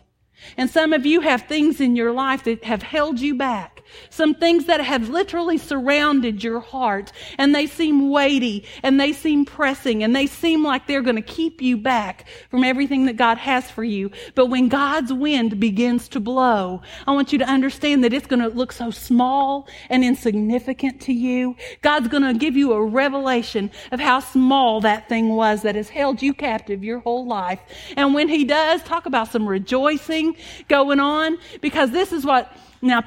And 0.58 0.70
some 0.70 0.94
of 0.94 1.06
you 1.06 1.22
have 1.22 1.44
things 1.44 1.80
in 1.80 1.96
your 1.96 2.12
life 2.12 2.44
that 2.46 2.64
have 2.64 2.82
held 2.82 3.20
you 3.20 3.36
back. 3.36 3.71
Some 4.10 4.36
things 4.36 4.66
that 4.66 4.82
have 4.82 5.10
literally 5.10 5.58
surrounded 5.58 6.44
your 6.44 6.60
heart 6.60 7.12
and 7.38 7.54
they 7.54 7.68
seem 7.68 8.10
weighty 8.10 8.66
and 8.84 9.00
they 9.00 9.14
seem 9.14 9.46
pressing 9.46 10.04
and 10.04 10.16
they 10.16 10.28
seem 10.28 10.64
like 10.64 10.88
they're 10.88 11.02
going 11.02 11.16
to 11.16 11.22
keep 11.22 11.62
you 11.62 11.78
back 11.78 12.28
from 12.50 12.64
everything 12.64 13.06
that 13.06 13.18
God 13.18 13.38
has 13.38 13.70
for 13.70 13.84
you. 13.84 14.12
But 14.36 14.48
when 14.48 14.70
God's 14.70 15.14
wind 15.14 15.60
begins 15.60 16.08
to 16.10 16.20
blow, 16.20 16.82
I 17.08 17.12
want 17.12 17.32
you 17.32 17.40
to 17.40 17.46
understand 17.46 18.04
that 18.04 18.14
it's 18.14 18.28
going 18.28 18.42
to 18.42 18.50
look 18.50 18.72
so 18.72 18.92
small 18.92 19.68
and 19.90 20.04
insignificant 20.04 21.02
to 21.02 21.14
you. 21.14 21.56
God's 21.82 22.08
going 22.08 22.24
to 22.24 22.34
give 22.34 22.56
you 22.56 22.74
a 22.74 22.84
revelation 22.84 23.72
of 23.92 24.00
how 24.00 24.20
small 24.20 24.82
that 24.82 25.10
thing 25.10 25.30
was 25.30 25.62
that 25.64 25.76
has 25.76 25.90
held 25.90 26.22
you 26.22 26.34
captive 26.34 26.84
your 26.84 27.00
whole 27.00 27.26
life. 27.26 27.60
And 27.96 28.14
when 28.14 28.30
he 28.30 28.44
does, 28.44 28.84
talk 28.84 29.06
about 29.06 29.32
some 29.32 29.48
rejoicing 29.48 30.36
going 30.68 31.00
on 31.00 31.38
because 31.62 31.92
this 31.92 32.12
is 32.12 32.26
what 32.26 32.52
now, 32.82 33.04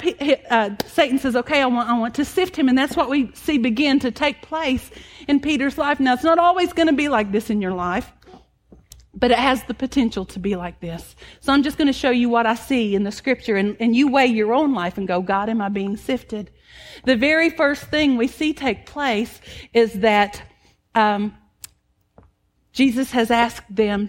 uh, 0.51 0.71
Satan 0.87 1.19
says, 1.19 1.35
okay, 1.35 1.61
I 1.61 1.67
want, 1.67 1.89
I 1.89 1.99
want 1.99 2.15
to 2.17 2.25
sift 2.25 2.55
him. 2.55 2.69
And 2.69 2.79
that's 2.79 2.97
what 2.97 3.11
we 3.11 3.33
see 3.35 3.59
begin 3.59 3.99
to 4.01 4.11
take 4.11 4.41
place 4.43 4.91
in 5.27 5.41
Peter's 5.41 5.77
life. 5.77 5.99
Now, 5.99 6.15
it's 6.15 6.23
not 6.23 6.39
always 6.39 6.73
going 6.73 6.87
to 6.87 6.95
be 6.95 7.09
like 7.09 7.33
this 7.33 7.51
in 7.51 7.61
your 7.61 7.73
life, 7.73 8.13
but 9.13 9.33
it 9.33 9.39
has 9.39 9.65
the 9.65 9.75
potential 9.75 10.25
to 10.27 10.39
be 10.39 10.55
like 10.55 10.81
this. 10.81 11.17
So 11.41 11.53
I'm 11.53 11.65
just 11.65 11.77
going 11.77 11.89
to 11.89 11.93
show 11.93 12.11
you 12.11 12.29
what 12.29 12.47
I 12.47 12.55
see 12.55 12.95
in 12.95 13.03
the 13.03 13.13
scripture 13.13 13.57
and, 13.57 13.77
and 13.81 13.97
you 13.97 14.11
weigh 14.11 14.27
your 14.27 14.55
own 14.55 14.75
life 14.75 14.97
and 14.97 15.09
go, 15.09 15.21
God, 15.21 15.49
am 15.49 15.61
I 15.61 15.69
being 15.69 15.97
sifted? 15.97 16.51
The 17.05 17.17
very 17.17 17.51
first 17.51 17.85
thing 17.85 18.17
we 18.17 18.29
see 18.29 18.53
take 18.53 18.87
place 18.87 19.41
is 19.73 19.95
that 19.95 20.41
um, 20.95 21.35
Jesus 22.73 23.11
has 23.11 23.31
asked 23.31 23.75
them 23.75 24.09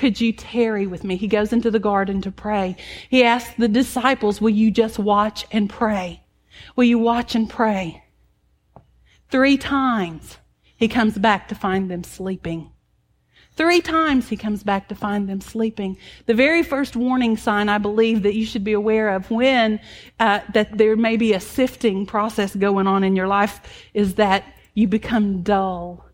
could 0.00 0.18
you 0.18 0.32
tarry 0.32 0.86
with 0.86 1.04
me? 1.04 1.16
He 1.16 1.28
goes 1.28 1.52
into 1.52 1.70
the 1.70 1.78
garden 1.78 2.22
to 2.22 2.32
pray. 2.32 2.74
He 3.10 3.22
asks 3.22 3.52
the 3.58 3.68
disciples, 3.68 4.40
Will 4.40 4.48
you 4.48 4.70
just 4.70 4.98
watch 4.98 5.44
and 5.52 5.68
pray? 5.68 6.22
Will 6.74 6.84
you 6.84 6.98
watch 6.98 7.34
and 7.34 7.50
pray? 7.50 8.02
Three 9.30 9.58
times 9.58 10.38
he 10.74 10.88
comes 10.88 11.18
back 11.18 11.48
to 11.48 11.54
find 11.54 11.90
them 11.90 12.02
sleeping. 12.02 12.70
Three 13.56 13.82
times 13.82 14.30
he 14.30 14.38
comes 14.38 14.62
back 14.62 14.88
to 14.88 14.94
find 14.94 15.28
them 15.28 15.42
sleeping. 15.42 15.98
The 16.24 16.32
very 16.32 16.62
first 16.62 16.96
warning 16.96 17.36
sign 17.36 17.68
I 17.68 17.76
believe 17.76 18.22
that 18.22 18.34
you 18.34 18.46
should 18.46 18.64
be 18.64 18.72
aware 18.72 19.10
of 19.10 19.30
when 19.30 19.80
uh, 20.18 20.40
that 20.54 20.78
there 20.78 20.96
may 20.96 21.18
be 21.18 21.34
a 21.34 21.40
sifting 21.40 22.06
process 22.06 22.56
going 22.56 22.86
on 22.86 23.04
in 23.04 23.16
your 23.16 23.28
life 23.28 23.60
is 23.92 24.14
that 24.14 24.44
you 24.72 24.88
become 24.88 25.42
dull 25.42 26.09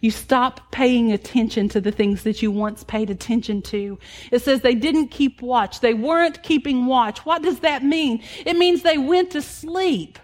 you 0.00 0.10
stop 0.10 0.70
paying 0.72 1.12
attention 1.12 1.68
to 1.70 1.80
the 1.80 1.92
things 1.92 2.22
that 2.22 2.42
you 2.42 2.50
once 2.50 2.84
paid 2.84 3.10
attention 3.10 3.62
to. 3.62 3.98
It 4.30 4.42
says 4.42 4.60
they 4.60 4.74
didn't 4.74 5.08
keep 5.08 5.42
watch. 5.42 5.80
They 5.80 5.94
weren't 5.94 6.42
keeping 6.42 6.86
watch. 6.86 7.24
What 7.26 7.42
does 7.42 7.60
that 7.60 7.82
mean? 7.82 8.22
It 8.46 8.56
means 8.56 8.82
they 8.82 8.98
went 8.98 9.30
to 9.32 9.42
sleep. 9.42 10.18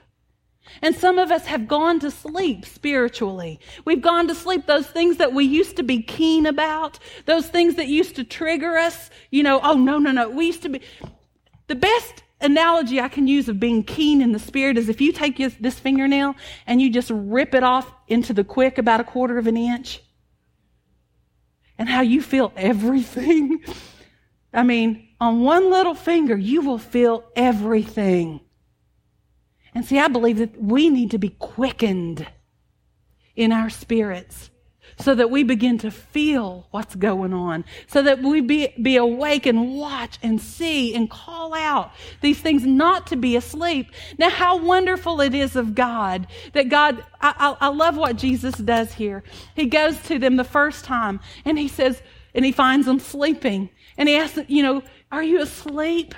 And 0.83 0.95
some 0.95 1.19
of 1.19 1.31
us 1.31 1.47
have 1.47 1.69
gone 1.69 2.01
to 2.01 2.11
sleep 2.11 2.65
spiritually. 2.65 3.61
We've 3.85 4.03
gone 4.03 4.29
to 4.29 4.35
sleep. 4.35 4.67
Those 4.67 4.87
things 4.87 5.19
that 5.19 5.33
we 5.33 5.45
used 5.45 5.77
to 5.77 5.83
be 5.83 6.03
keen 6.03 6.47
about, 6.47 6.99
those 7.27 7.49
things 7.49 7.77
that 7.77 7.87
used 7.87 8.17
to 8.17 8.25
trigger 8.25 8.77
us, 8.77 9.11
you 9.31 9.43
know, 9.43 9.61
oh, 9.63 9.75
no, 9.75 9.99
no, 9.99 10.11
no. 10.11 10.29
We 10.29 10.47
used 10.47 10.63
to 10.63 10.71
be. 10.71 10.81
The 11.67 11.75
best 11.75 12.24
analogy 12.45 13.01
I 13.01 13.09
can 13.09 13.27
use 13.27 13.49
of 13.49 13.59
being 13.59 13.83
keen 13.83 14.21
in 14.23 14.33
the 14.33 14.39
spirit 14.39 14.79
is 14.79 14.89
if 14.89 15.01
you 15.01 15.13
take 15.13 15.37
this 15.37 15.79
fingernail 15.79 16.37
and 16.67 16.81
you 16.81 16.91
just 16.91 17.11
rip 17.13 17.55
it 17.55 17.65
off 17.65 17.93
into 18.07 18.33
the 18.33 18.45
quick 18.45 18.79
about 18.79 19.01
a 19.01 19.05
quarter 19.05 19.39
of 19.39 19.47
an 19.47 19.57
inch 19.57 20.01
and 21.79 21.89
how 21.89 22.03
you 22.03 22.23
feel 22.23 22.53
everything. 22.57 23.65
I 24.53 24.63
mean, 24.63 25.09
on 25.21 25.41
one 25.41 25.71
little 25.71 25.95
finger, 25.95 26.37
you 26.37 26.61
will 26.61 26.79
feel 26.79 27.25
everything. 27.35 28.41
And 29.75 29.85
see, 29.85 29.99
I 29.99 30.07
believe 30.07 30.39
that 30.39 30.61
we 30.61 30.89
need 30.89 31.11
to 31.11 31.19
be 31.19 31.31
quickened 31.31 32.27
in 33.35 33.51
our 33.51 33.69
spirits 33.71 34.51
so 34.99 35.15
that 35.15 35.31
we 35.31 35.43
begin 35.43 35.79
to 35.79 35.91
feel 35.91 36.67
what's 36.71 36.95
going 36.95 37.33
on, 37.33 37.65
so 37.87 38.03
that 38.03 38.23
we 38.23 38.41
be, 38.41 38.75
be 38.81 38.97
awake 38.97 39.47
and 39.47 39.77
watch 39.77 40.19
and 40.23 40.41
see 40.41 40.95
and 40.95 41.11
call 41.11 41.55
out 41.55 41.93
these 42.21 42.41
things 42.41 42.65
not 42.65 43.07
to 43.09 43.17
be 43.17 43.37
asleep. 43.37 43.91
Now, 44.19 44.31
how 44.31 44.59
wonderful 44.59 45.21
it 45.21 45.35
is 45.35 45.57
of 45.57 45.75
God 45.75 46.27
that 46.53 46.69
God, 46.69 47.05
I, 47.21 47.57
I, 47.61 47.67
I 47.67 47.69
love 47.69 47.97
what 47.97 48.17
Jesus 48.17 48.55
does 48.55 48.93
here. 48.93 49.23
He 49.55 49.67
goes 49.67 50.01
to 50.05 50.19
them 50.19 50.37
the 50.37 50.45
first 50.45 50.85
time 50.85 51.21
and 51.45 51.59
he 51.59 51.69
says, 51.69 52.03
and 52.35 52.45
he 52.45 52.53
finds 52.53 52.87
them 52.87 52.99
sleeping. 52.99 53.71
And 53.97 54.09
he 54.09 54.17
asks, 54.17 54.39
you 54.49 54.63
know, 54.63 54.83
are 55.13 55.23
you 55.23 55.41
asleep? 55.41 56.15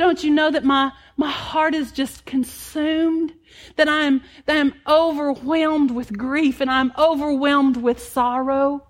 Don't 0.00 0.24
you 0.24 0.30
know 0.30 0.50
that 0.50 0.64
my, 0.64 0.92
my 1.18 1.28
heart 1.28 1.74
is 1.74 1.92
just 1.92 2.24
consumed? 2.24 3.34
That 3.76 3.86
I'm, 3.86 4.22
that 4.46 4.56
I'm 4.56 4.72
overwhelmed 4.86 5.90
with 5.90 6.16
grief 6.16 6.62
and 6.62 6.70
I'm 6.70 6.90
overwhelmed 6.96 7.76
with 7.76 8.02
sorrow? 8.02 8.86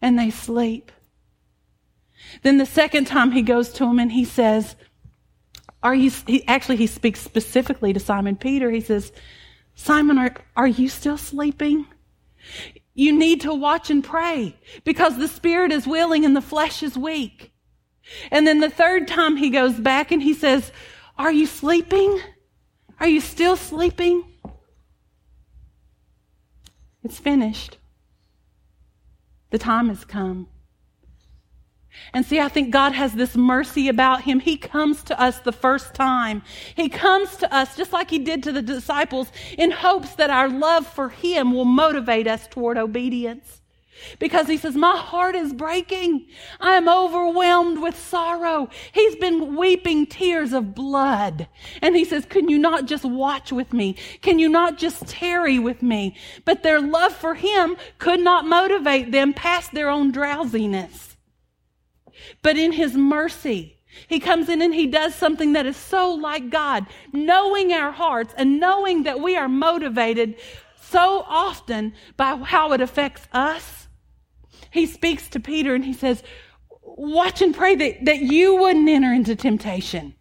And 0.00 0.18
they 0.18 0.30
sleep. 0.30 0.90
Then 2.42 2.56
the 2.56 2.64
second 2.64 3.08
time 3.08 3.32
he 3.32 3.42
goes 3.42 3.68
to 3.74 3.84
him 3.84 3.98
and 3.98 4.10
he 4.10 4.24
says, 4.24 4.74
are 5.82 5.94
you, 5.94 6.12
he, 6.26 6.48
actually, 6.48 6.76
he 6.76 6.86
speaks 6.86 7.20
specifically 7.20 7.92
to 7.92 8.00
Simon 8.00 8.36
Peter. 8.36 8.70
He 8.70 8.80
says, 8.80 9.12
Simon, 9.74 10.16
are, 10.16 10.34
are 10.56 10.66
you 10.66 10.88
still 10.88 11.18
sleeping? 11.18 11.86
You 12.94 13.12
need 13.12 13.42
to 13.42 13.52
watch 13.52 13.90
and 13.90 14.02
pray 14.02 14.56
because 14.84 15.18
the 15.18 15.28
spirit 15.28 15.72
is 15.72 15.86
willing 15.86 16.24
and 16.24 16.34
the 16.34 16.40
flesh 16.40 16.82
is 16.82 16.96
weak. 16.96 17.52
And 18.30 18.46
then 18.46 18.60
the 18.60 18.70
third 18.70 19.08
time 19.08 19.36
he 19.36 19.50
goes 19.50 19.74
back 19.74 20.10
and 20.10 20.22
he 20.22 20.34
says, 20.34 20.72
Are 21.16 21.32
you 21.32 21.46
sleeping? 21.46 22.20
Are 23.00 23.08
you 23.08 23.20
still 23.20 23.56
sleeping? 23.56 24.24
It's 27.04 27.18
finished. 27.18 27.78
The 29.50 29.58
time 29.58 29.88
has 29.88 30.04
come. 30.04 30.48
And 32.12 32.24
see, 32.24 32.40
I 32.40 32.48
think 32.48 32.70
God 32.70 32.92
has 32.92 33.12
this 33.12 33.36
mercy 33.36 33.88
about 33.88 34.22
him. 34.22 34.40
He 34.40 34.56
comes 34.56 35.02
to 35.04 35.20
us 35.20 35.40
the 35.40 35.52
first 35.52 35.94
time. 35.94 36.42
He 36.76 36.88
comes 36.88 37.36
to 37.36 37.54
us 37.54 37.76
just 37.76 37.92
like 37.92 38.10
he 38.10 38.18
did 38.18 38.42
to 38.44 38.52
the 38.52 38.62
disciples 38.62 39.30
in 39.56 39.70
hopes 39.70 40.14
that 40.14 40.30
our 40.30 40.48
love 40.48 40.86
for 40.86 41.08
him 41.08 41.52
will 41.52 41.64
motivate 41.64 42.26
us 42.26 42.46
toward 42.46 42.78
obedience. 42.78 43.57
Because 44.18 44.46
he 44.46 44.56
says, 44.56 44.74
My 44.74 44.96
heart 44.96 45.34
is 45.34 45.52
breaking. 45.52 46.26
I 46.60 46.74
am 46.74 46.88
overwhelmed 46.88 47.80
with 47.80 47.98
sorrow. 47.98 48.68
He's 48.92 49.16
been 49.16 49.56
weeping 49.56 50.06
tears 50.06 50.52
of 50.52 50.74
blood. 50.74 51.48
And 51.82 51.96
he 51.96 52.04
says, 52.04 52.24
Can 52.24 52.48
you 52.48 52.58
not 52.58 52.86
just 52.86 53.04
watch 53.04 53.52
with 53.52 53.72
me? 53.72 53.96
Can 54.22 54.38
you 54.38 54.48
not 54.48 54.78
just 54.78 55.06
tarry 55.06 55.58
with 55.58 55.82
me? 55.82 56.16
But 56.44 56.62
their 56.62 56.80
love 56.80 57.12
for 57.12 57.34
him 57.34 57.76
could 57.98 58.20
not 58.20 58.46
motivate 58.46 59.12
them 59.12 59.32
past 59.32 59.72
their 59.72 59.90
own 59.90 60.12
drowsiness. 60.12 61.16
But 62.42 62.56
in 62.56 62.72
his 62.72 62.96
mercy, 62.96 63.78
he 64.06 64.20
comes 64.20 64.48
in 64.48 64.62
and 64.62 64.74
he 64.74 64.86
does 64.86 65.14
something 65.14 65.54
that 65.54 65.66
is 65.66 65.76
so 65.76 66.12
like 66.12 66.50
God, 66.50 66.86
knowing 67.12 67.72
our 67.72 67.90
hearts 67.90 68.34
and 68.36 68.60
knowing 68.60 69.04
that 69.04 69.20
we 69.20 69.36
are 69.36 69.48
motivated 69.48 70.36
so 70.80 71.24
often 71.28 71.94
by 72.16 72.36
how 72.36 72.72
it 72.72 72.80
affects 72.80 73.26
us 73.32 73.77
he 74.70 74.86
speaks 74.86 75.28
to 75.30 75.40
Peter 75.40 75.74
and 75.74 75.84
he 75.84 75.92
says, 75.92 76.22
Watch 76.82 77.42
and 77.42 77.54
pray 77.54 77.76
that, 77.76 78.04
that 78.06 78.18
you 78.20 78.56
wouldn't 78.56 78.88
enter 78.88 79.12
into 79.12 79.36
temptation. 79.36 80.14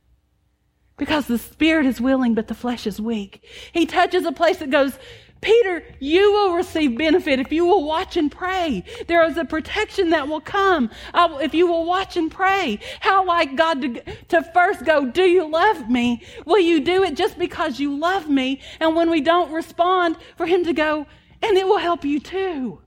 because 0.97 1.27
the 1.27 1.37
spirit 1.37 1.85
is 1.85 2.01
willing, 2.01 2.33
but 2.33 2.47
the 2.47 2.55
flesh 2.55 2.87
is 2.87 2.99
weak. 2.99 3.43
He 3.71 3.85
touches 3.85 4.25
a 4.25 4.31
place 4.31 4.57
that 4.57 4.69
goes, 4.71 4.97
Peter, 5.41 5.83
you 5.99 6.31
will 6.33 6.53
receive 6.55 6.97
benefit 6.97 7.39
if 7.39 7.51
you 7.51 7.65
will 7.65 7.85
watch 7.85 8.17
and 8.17 8.31
pray. 8.31 8.83
There 9.07 9.23
is 9.29 9.37
a 9.37 9.45
protection 9.45 10.09
that 10.09 10.27
will 10.27 10.41
come 10.41 10.89
uh, 11.13 11.37
if 11.41 11.53
you 11.53 11.67
will 11.67 11.85
watch 11.85 12.17
and 12.17 12.31
pray. 12.31 12.79
How 13.01 13.23
like 13.25 13.55
God 13.55 13.81
to, 13.81 14.01
to 14.29 14.43
first 14.53 14.83
go, 14.83 15.05
do 15.05 15.23
you 15.23 15.47
love 15.47 15.89
me? 15.89 16.23
Will 16.47 16.59
you 16.59 16.79
do 16.79 17.03
it 17.03 17.15
just 17.15 17.37
because 17.37 17.79
you 17.79 17.95
love 17.97 18.27
me? 18.27 18.61
And 18.79 18.95
when 18.95 19.11
we 19.11 19.21
don't 19.21 19.51
respond, 19.51 20.17
for 20.37 20.47
him 20.47 20.63
to 20.65 20.73
go, 20.73 21.05
and 21.43 21.55
it 21.57 21.67
will 21.67 21.77
help 21.77 22.03
you 22.03 22.19
too. 22.19 22.81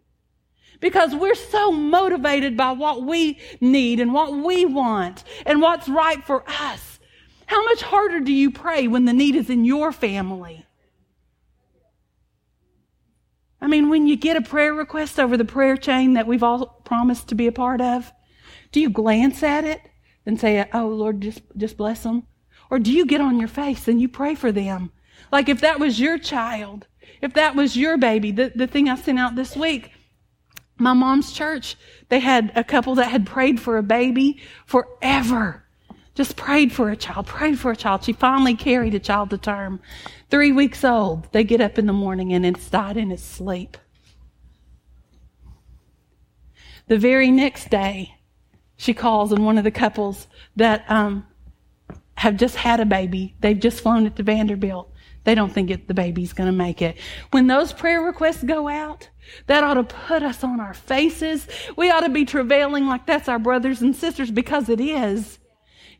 Because 0.80 1.14
we're 1.14 1.34
so 1.34 1.70
motivated 1.70 2.56
by 2.56 2.72
what 2.72 3.02
we 3.04 3.38
need 3.60 4.00
and 4.00 4.12
what 4.12 4.32
we 4.32 4.64
want 4.64 5.25
and 5.44 5.60
what's 5.60 5.88
right 5.88 6.25
for 6.25 6.42
us. 6.49 6.99
How 7.46 7.62
much 7.64 7.82
harder 7.82 8.20
do 8.20 8.32
you 8.32 8.50
pray 8.50 8.87
when 8.88 9.04
the 9.04 9.12
need 9.12 9.37
is 9.37 9.50
in 9.50 9.64
your 9.64 9.92
family? 9.92 10.64
I 13.60 13.66
mean, 13.66 13.90
when 13.90 14.06
you 14.06 14.16
get 14.16 14.37
a 14.37 14.40
prayer 14.40 14.72
request 14.72 15.20
over 15.20 15.37
the 15.37 15.44
prayer 15.44 15.76
chain 15.76 16.14
that 16.14 16.26
we've 16.26 16.42
all 16.42 16.66
promised 16.84 17.28
to 17.28 17.34
be 17.34 17.46
a 17.46 17.52
part 17.52 17.80
of, 17.80 18.10
do 18.72 18.80
you 18.80 18.88
glance 18.88 19.42
at 19.42 19.64
it 19.64 19.82
and 20.25 20.40
say, 20.40 20.66
Oh 20.72 20.88
Lord, 20.88 21.20
just, 21.20 21.42
just 21.56 21.76
bless 21.76 22.02
them? 22.04 22.26
Or 22.70 22.78
do 22.78 22.92
you 22.92 23.04
get 23.04 23.20
on 23.20 23.38
your 23.38 23.49
face 23.49 23.88
and 23.88 24.00
you 24.00 24.08
pray 24.08 24.34
for 24.34 24.52
them? 24.52 24.92
Like 25.30 25.49
if 25.49 25.60
that 25.60 25.80
was 25.80 26.00
your 26.00 26.18
child, 26.18 26.87
if 27.20 27.34
that 27.34 27.54
was 27.54 27.76
your 27.76 27.99
baby, 27.99 28.30
the, 28.30 28.52
the 28.54 28.66
thing 28.66 28.88
I 28.88 28.94
sent 28.94 29.18
out 29.18 29.34
this 29.34 29.56
week, 29.56 29.90
my 30.80 30.92
mom's 30.92 31.32
church, 31.32 31.76
they 32.08 32.20
had 32.20 32.52
a 32.54 32.64
couple 32.64 32.94
that 32.96 33.10
had 33.10 33.26
prayed 33.26 33.60
for 33.60 33.78
a 33.78 33.82
baby 33.82 34.40
forever. 34.66 35.64
Just 36.14 36.37
prayed 36.37 36.72
for 36.72 36.90
a 36.90 36.96
child, 36.96 37.26
prayed 37.26 37.58
for 37.58 37.70
a 37.70 37.76
child. 37.76 38.04
She 38.04 38.12
finally 38.12 38.54
carried 38.54 38.94
a 38.94 38.99
child 38.99 39.30
to 39.30 39.38
term. 39.38 39.80
Three 40.30 40.52
weeks 40.52 40.84
old. 40.84 41.30
They 41.32 41.44
get 41.44 41.60
up 41.60 41.78
in 41.78 41.87
the 41.87 41.92
morning 41.92 42.32
and 42.32 42.44
it's 42.44 42.68
died 42.68 42.96
in 42.96 43.10
its 43.10 43.22
sleep. 43.22 43.76
The 46.88 46.99
very 46.99 47.30
next 47.30 47.70
day, 47.70 48.16
she 48.76 48.94
calls, 48.94 49.30
and 49.30 49.44
one 49.46 49.58
of 49.58 49.64
the 49.64 49.70
couples 49.70 50.26
that 50.56 50.84
um, 50.88 51.26
have 52.16 52.37
just 52.37 52.56
had 52.56 52.80
a 52.80 52.84
baby, 52.84 53.37
they've 53.40 53.58
just 53.58 53.80
flown 53.80 54.06
it 54.06 54.16
to 54.16 54.22
Vanderbilt. 54.22 54.89
They 55.24 55.34
don't 55.34 55.52
think 55.52 55.70
it, 55.70 55.86
the 55.86 55.94
baby's 55.94 56.32
going 56.32 56.46
to 56.46 56.56
make 56.56 56.80
it. 56.80 56.96
When 57.30 57.46
those 57.46 57.72
prayer 57.72 58.00
requests 58.00 58.42
go 58.42 58.68
out, 58.68 59.08
that 59.46 59.62
ought 59.62 59.74
to 59.74 59.84
put 59.84 60.22
us 60.22 60.42
on 60.42 60.60
our 60.60 60.74
faces. 60.74 61.46
We 61.76 61.90
ought 61.90 62.00
to 62.00 62.08
be 62.08 62.24
travailing 62.24 62.86
like 62.86 63.06
that's 63.06 63.28
our 63.28 63.38
brothers 63.38 63.82
and 63.82 63.94
sisters 63.94 64.30
because 64.30 64.68
it 64.68 64.80
is 64.80 65.38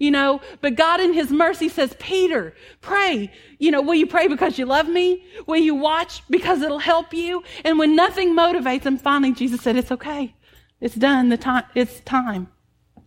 you 0.01 0.11
know, 0.11 0.41
but 0.63 0.77
God 0.77 0.99
in 0.99 1.13
his 1.13 1.31
mercy 1.31 1.69
says, 1.69 1.95
Peter, 2.01 2.55
pray. 2.81 3.31
You 3.59 3.71
know, 3.71 3.83
will 3.83 3.95
you 3.95 4.07
pray 4.07 4.29
because 4.29 4.59
you 4.59 4.65
love 4.65 4.89
me? 4.89 5.23
Will 5.47 5.61
you 5.61 5.75
watch 5.75 6.23
because 6.31 6.63
it'll 6.63 6.79
help 6.79 7.13
you? 7.13 7.45
And 7.65 7.79
when 7.79 7.95
nothing 7.95 8.35
motivates 8.35 8.85
him, 8.85 8.97
finally 8.97 9.33
Jesus 9.33 9.61
said, 9.61 9.77
it's 9.77 9.93
okay. 9.93 10.35
It's 10.81 10.95
done. 10.95 11.29
The 11.29 11.37
time, 11.37 11.65
it's 11.75 12.01
time. 12.01 12.49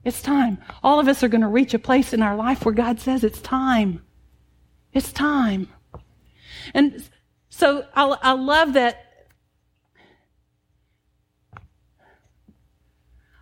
It's 0.05 0.21
time. 0.21 0.59
All 0.83 0.99
of 0.99 1.07
us 1.07 1.23
are 1.23 1.27
going 1.27 1.41
to 1.41 1.47
reach 1.47 1.73
a 1.73 1.79
place 1.79 2.13
in 2.13 2.21
our 2.21 2.35
life 2.35 2.63
where 2.63 2.75
God 2.75 2.99
says 2.99 3.23
it's 3.23 3.41
time. 3.41 4.03
It's 4.93 5.11
time. 5.11 5.69
And 6.73 7.03
so 7.49 7.85
I, 7.95 8.17
I 8.21 8.31
love 8.33 8.73
that 8.73 8.99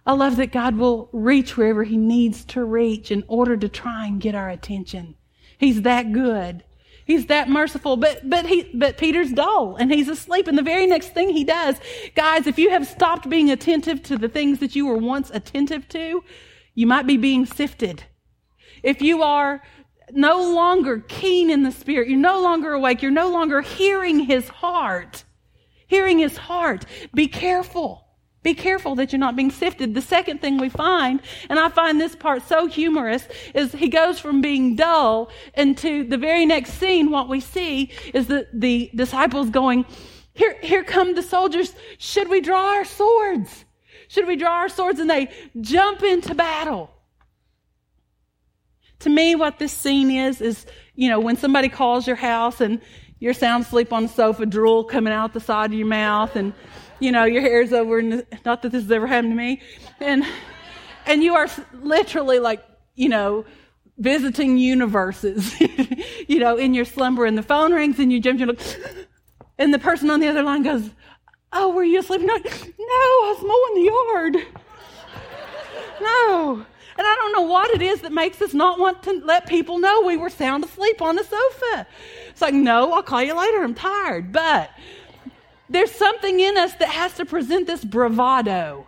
I 0.06 0.14
love 0.14 0.38
that 0.38 0.52
God 0.52 0.78
will 0.78 1.10
reach 1.14 1.56
wherever 1.56 1.84
He 1.84 1.96
needs 1.96 2.44
to 2.46 2.64
reach 2.64 3.12
in 3.12 3.24
order 3.28 3.56
to 3.56 3.70
try 3.70 4.08
and 4.08 4.20
get 4.20 4.34
our 4.34 4.50
attention. 4.50 5.16
He's 5.58 5.84
that 5.84 6.12
good. 6.12 6.64
He's 7.06 7.28
that 7.28 7.50
merciful. 7.50 7.98
But, 7.98 8.30
but 8.30 8.46
he, 8.46 8.70
but 8.74 8.98
Peter's 8.98 9.32
dull 9.32 9.76
and 9.76 9.92
he's 9.92 10.08
asleep. 10.08 10.48
And 10.48 10.58
the 10.58 10.64
very 10.64 10.88
next 10.88 11.14
thing 11.14 11.30
he 11.30 11.44
does, 11.44 11.76
guys, 12.16 12.48
if 12.48 12.58
you 12.58 12.70
have 12.72 12.88
stopped 12.88 13.30
being 13.30 13.52
attentive 13.52 14.02
to 14.04 14.18
the 14.18 14.30
things 14.30 14.60
that 14.60 14.76
you 14.76 14.86
were 14.88 14.98
once 14.98 15.30
attentive 15.30 15.88
to, 15.90 16.24
you 16.74 16.88
might 16.88 17.06
be 17.06 17.18
being 17.18 17.46
sifted. 17.46 18.04
If 18.82 19.02
you 19.02 19.22
are 19.22 19.62
no 20.14 20.54
longer 20.54 21.04
keen 21.08 21.50
in 21.50 21.64
the 21.64 21.72
spirit, 21.72 22.10
you're 22.10 22.18
no 22.18 22.42
longer 22.42 22.74
awake, 22.74 23.02
you're 23.02 23.12
no 23.12 23.30
longer 23.32 23.62
hearing 23.62 24.20
his 24.20 24.48
heart, 24.48 25.24
hearing 25.88 26.20
his 26.20 26.38
heart, 26.38 26.86
be 27.14 27.28
careful. 27.28 28.06
Be 28.44 28.56
careful 28.56 28.96
that 28.96 29.12
you're 29.12 29.20
not 29.20 29.36
being 29.36 29.52
sifted. 29.52 29.94
The 29.94 30.02
second 30.02 30.42
thing 30.42 30.58
we 30.58 30.70
find, 30.70 31.22
and 31.48 31.60
I 31.60 31.70
find 31.70 32.02
this 32.02 32.16
part 32.16 32.42
so 32.48 32.66
humorous, 32.66 33.28
is 33.54 33.72
he 33.72 33.88
goes 33.88 34.20
from 34.20 34.42
being 34.42 34.76
dull 34.76 35.30
into 35.54 36.06
the 36.06 36.18
very 36.18 36.48
next 36.48 36.74
scene. 36.74 37.12
What 37.12 37.30
we 37.30 37.40
see 37.40 37.92
is 38.16 38.26
that 38.28 38.48
the 38.52 38.90
disciples 38.96 39.52
going, 39.52 39.86
here, 40.34 40.58
here 40.62 40.84
come 40.84 41.14
the 41.14 41.22
soldiers. 41.22 41.76
Should 42.00 42.30
we 42.30 42.42
draw 42.42 42.78
our 42.78 42.86
swords? 42.86 43.66
Should 44.08 44.26
we 44.26 44.38
draw 44.38 44.54
our 44.54 44.70
swords? 44.70 45.00
And 45.00 45.10
they 45.10 45.30
jump 45.60 46.02
into 46.02 46.34
battle. 46.34 46.90
To 49.02 49.10
me, 49.10 49.36
what 49.36 49.60
this 49.60 49.74
scene 49.74 50.12
is, 50.12 50.42
is, 50.42 50.66
you 50.96 51.10
know, 51.10 51.20
when 51.20 51.36
somebody 51.36 51.70
calls 51.70 52.06
your 52.06 52.16
house 52.16 52.62
and 52.62 52.80
you're 53.20 53.34
sound 53.34 53.66
asleep 53.66 53.94
on 53.94 54.04
the 54.04 54.10
sofa, 54.10 54.46
drool 54.46 54.84
coming 54.84 55.14
out 55.14 55.34
the 55.34 55.40
side 55.40 55.72
of 55.72 55.78
your 55.78 55.88
mouth, 55.88 56.36
and 56.36 56.54
you 57.00 57.12
know, 57.12 57.24
your 57.24 57.42
hair's 57.42 57.74
over, 57.74 58.00
and 58.00 58.26
not 58.46 58.62
that 58.62 58.72
this 58.72 58.84
has 58.84 58.92
ever 58.92 59.08
happened 59.08 59.32
to 59.32 59.36
me, 59.36 59.62
and 60.00 60.24
and 61.06 61.24
you 61.24 61.36
are 61.36 61.48
literally 61.82 62.40
like, 62.40 62.64
you 62.96 63.10
know, 63.10 63.46
visiting 63.98 64.58
universes, 64.58 65.60
you 66.28 66.40
know, 66.40 66.58
in 66.58 66.74
your 66.74 66.86
slumber, 66.86 67.26
and 67.26 67.38
the 67.38 67.44
phone 67.44 67.74
rings, 67.74 68.00
and 68.00 68.12
you 68.12 68.20
jump, 68.20 68.40
you 68.40 68.46
look, 68.46 68.60
and 69.58 69.74
the 69.74 69.80
person 69.80 70.10
on 70.10 70.20
the 70.20 70.28
other 70.28 70.44
line 70.44 70.64
goes, 70.64 70.90
"Oh, 71.54 71.70
were 71.72 71.84
you 71.84 72.00
asleep?" 72.00 72.22
No, 72.22 72.36
no, 72.36 72.40
I 72.40 73.36
was 73.36 73.42
mowing 73.42 73.84
the 73.84 73.92
yard. 73.92 74.58
No. 76.02 76.66
And 76.98 77.08
I 77.08 77.16
don't 77.16 77.34
know 77.34 77.42
what 77.42 77.72
it 77.72 77.82
is 77.82 78.02
that 78.02 78.12
makes 78.12 78.42
us 78.42 78.54
not 78.54 78.80
want 78.80 79.04
to 79.04 79.22
let 79.24 79.48
people 79.48 79.80
know 79.80 80.02
we 80.02 80.18
were 80.18 80.30
sound 80.30 80.64
asleep 80.64 81.02
on 81.02 81.16
the 81.16 81.24
sofa. 81.24 81.88
It's 82.30 82.42
like, 82.42 82.54
no, 82.54 82.92
I'll 82.94 83.04
call 83.04 83.24
you 83.24 83.38
later. 83.38 83.64
I'm 83.64 83.74
tired. 83.74 84.32
But 84.32 84.70
there's 85.70 85.92
something 85.92 86.40
in 86.40 86.58
us 86.58 86.74
that 86.76 86.90
has 86.90 87.14
to 87.16 87.26
present 87.26 87.68
this 87.68 87.84
bravado. 87.84 88.88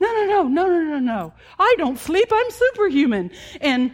No, 0.00 0.12
no, 0.12 0.24
no, 0.24 0.42
no, 0.48 0.66
no, 0.66 0.80
no, 0.82 0.98
no. 0.98 1.32
I 1.58 1.74
don't 1.78 1.98
sleep. 1.98 2.28
I'm 2.32 2.50
superhuman. 2.50 3.30
And, 3.60 3.92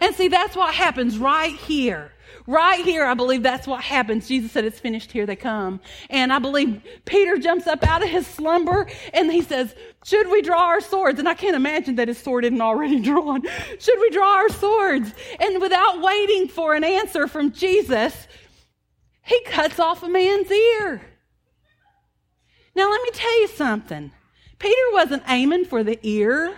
and 0.00 0.14
see, 0.14 0.28
that's 0.28 0.56
what 0.56 0.74
happens 0.74 1.18
right 1.18 1.54
here. 1.54 2.12
Right 2.50 2.84
here, 2.84 3.04
I 3.04 3.14
believe 3.14 3.44
that's 3.44 3.68
what 3.68 3.80
happens. 3.80 4.26
Jesus 4.26 4.50
said, 4.50 4.64
It's 4.64 4.80
finished. 4.80 5.12
Here 5.12 5.24
they 5.24 5.36
come. 5.36 5.78
And 6.10 6.32
I 6.32 6.40
believe 6.40 6.82
Peter 7.04 7.38
jumps 7.38 7.68
up 7.68 7.86
out 7.86 8.02
of 8.02 8.08
his 8.08 8.26
slumber 8.26 8.88
and 9.14 9.30
he 9.30 9.40
says, 9.40 9.72
Should 10.04 10.28
we 10.28 10.42
draw 10.42 10.64
our 10.64 10.80
swords? 10.80 11.20
And 11.20 11.28
I 11.28 11.34
can't 11.34 11.54
imagine 11.54 11.94
that 11.94 12.08
his 12.08 12.18
sword 12.18 12.44
isn't 12.44 12.60
already 12.60 12.98
drawn. 13.08 13.42
Should 13.78 14.00
we 14.00 14.10
draw 14.10 14.34
our 14.34 14.48
swords? 14.48 15.14
And 15.38 15.62
without 15.62 16.02
waiting 16.02 16.48
for 16.48 16.74
an 16.74 16.82
answer 16.82 17.28
from 17.28 17.52
Jesus, 17.52 18.26
he 19.22 19.40
cuts 19.44 19.78
off 19.78 20.02
a 20.02 20.08
man's 20.08 20.50
ear. 20.50 21.02
Now, 22.74 22.90
let 22.90 23.00
me 23.00 23.10
tell 23.12 23.40
you 23.42 23.46
something. 23.46 24.10
Peter 24.58 24.74
wasn't 24.92 25.22
aiming 25.28 25.66
for 25.66 25.84
the 25.84 26.00
ear. 26.02 26.56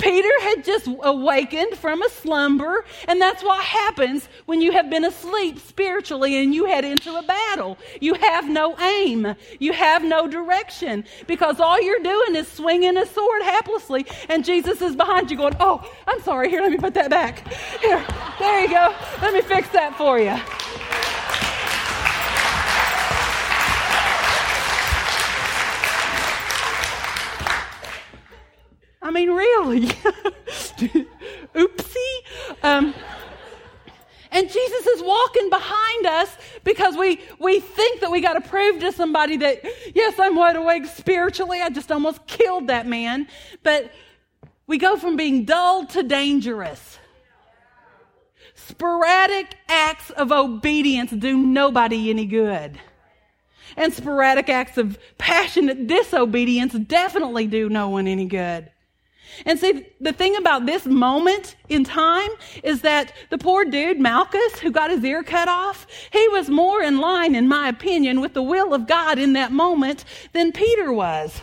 Peter 0.00 0.40
had 0.40 0.64
just 0.64 0.88
awakened 1.02 1.76
from 1.76 2.02
a 2.02 2.08
slumber, 2.08 2.84
and 3.06 3.20
that's 3.20 3.42
what 3.42 3.62
happens 3.62 4.28
when 4.46 4.60
you 4.60 4.72
have 4.72 4.88
been 4.88 5.04
asleep 5.04 5.58
spiritually 5.58 6.42
and 6.42 6.54
you 6.54 6.64
head 6.64 6.84
into 6.84 7.14
a 7.16 7.22
battle. 7.22 7.76
You 8.00 8.14
have 8.14 8.48
no 8.48 8.78
aim, 8.78 9.34
you 9.58 9.72
have 9.72 10.02
no 10.02 10.26
direction, 10.26 11.04
because 11.26 11.60
all 11.60 11.80
you're 11.80 12.02
doing 12.02 12.34
is 12.34 12.48
swinging 12.48 12.96
a 12.96 13.06
sword 13.06 13.42
haplessly, 13.42 14.10
and 14.28 14.44
Jesus 14.44 14.80
is 14.80 14.96
behind 14.96 15.30
you 15.30 15.36
going, 15.36 15.56
Oh, 15.60 15.86
I'm 16.06 16.22
sorry, 16.22 16.48
here, 16.48 16.62
let 16.62 16.70
me 16.70 16.78
put 16.78 16.94
that 16.94 17.10
back. 17.10 17.46
Here, 17.80 18.04
there 18.38 18.60
you 18.60 18.68
go, 18.68 18.94
let 19.20 19.34
me 19.34 19.42
fix 19.42 19.68
that 19.70 19.96
for 19.96 20.18
you. 20.18 20.36
I 29.02 29.10
mean, 29.10 29.30
really. 29.30 29.86
Oopsie. 31.54 32.18
Um, 32.62 32.94
and 34.32 34.48
Jesus 34.48 34.86
is 34.86 35.02
walking 35.02 35.50
behind 35.50 36.06
us 36.06 36.36
because 36.62 36.96
we, 36.96 37.20
we 37.38 37.60
think 37.60 38.00
that 38.00 38.10
we 38.10 38.20
got 38.20 38.34
to 38.34 38.40
prove 38.48 38.78
to 38.80 38.92
somebody 38.92 39.36
that, 39.38 39.60
yes, 39.94 40.18
I'm 40.18 40.36
wide 40.36 40.56
awake 40.56 40.86
spiritually. 40.86 41.60
I 41.60 41.70
just 41.70 41.90
almost 41.90 42.26
killed 42.26 42.68
that 42.68 42.86
man. 42.86 43.26
But 43.62 43.90
we 44.66 44.78
go 44.78 44.96
from 44.96 45.16
being 45.16 45.44
dull 45.44 45.86
to 45.86 46.02
dangerous. 46.02 46.98
Sporadic 48.54 49.56
acts 49.68 50.10
of 50.10 50.30
obedience 50.30 51.10
do 51.10 51.36
nobody 51.36 52.10
any 52.10 52.26
good. 52.26 52.78
And 53.76 53.92
sporadic 53.92 54.48
acts 54.48 54.78
of 54.78 54.98
passionate 55.18 55.86
disobedience 55.86 56.74
definitely 56.74 57.46
do 57.46 57.68
no 57.68 57.88
one 57.88 58.06
any 58.06 58.26
good. 58.26 58.70
And 59.46 59.58
see, 59.58 59.86
the 60.00 60.12
thing 60.12 60.36
about 60.36 60.66
this 60.66 60.86
moment 60.86 61.56
in 61.68 61.84
time 61.84 62.30
is 62.62 62.82
that 62.82 63.12
the 63.30 63.38
poor 63.38 63.64
dude, 63.64 64.00
Malchus, 64.00 64.58
who 64.60 64.70
got 64.70 64.90
his 64.90 65.04
ear 65.04 65.22
cut 65.22 65.48
off, 65.48 65.86
he 66.12 66.28
was 66.28 66.48
more 66.48 66.82
in 66.82 66.98
line, 66.98 67.34
in 67.34 67.48
my 67.48 67.68
opinion, 67.68 68.20
with 68.20 68.34
the 68.34 68.42
will 68.42 68.74
of 68.74 68.86
God 68.86 69.18
in 69.18 69.32
that 69.34 69.52
moment 69.52 70.04
than 70.32 70.52
Peter 70.52 70.92
was. 70.92 71.42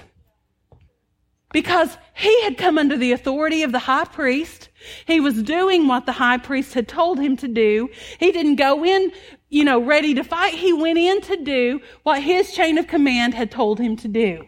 Because 1.54 1.98
he 2.14 2.44
had 2.44 2.58
come 2.58 2.78
under 2.78 2.98
the 2.98 3.14
authority 3.14 3.64
of 3.64 3.72
the 3.72 3.80
high 3.80 4.06
priest. 4.06 4.70
He 5.06 5.20
was 5.20 5.42
doing 5.42 5.88
what 5.88 6.06
the 6.06 6.12
high 6.12 6.38
priest 6.38 6.74
had 6.74 6.88
told 6.88 7.20
him 7.20 7.38
to 7.38 7.48
do. 7.48 7.90
He 8.20 8.32
didn't 8.32 8.58
go 8.58 8.84
in, 8.84 9.12
you 9.50 9.64
know, 9.64 9.80
ready 9.80 10.14
to 10.14 10.24
fight. 10.24 10.54
He 10.56 10.74
went 10.74 11.00
in 11.00 11.22
to 11.22 11.38
do 11.38 11.80
what 12.04 12.22
his 12.22 12.52
chain 12.52 12.78
of 12.78 12.88
command 12.88 13.34
had 13.34 13.50
told 13.50 13.80
him 13.80 13.96
to 13.98 14.08
do. 14.08 14.46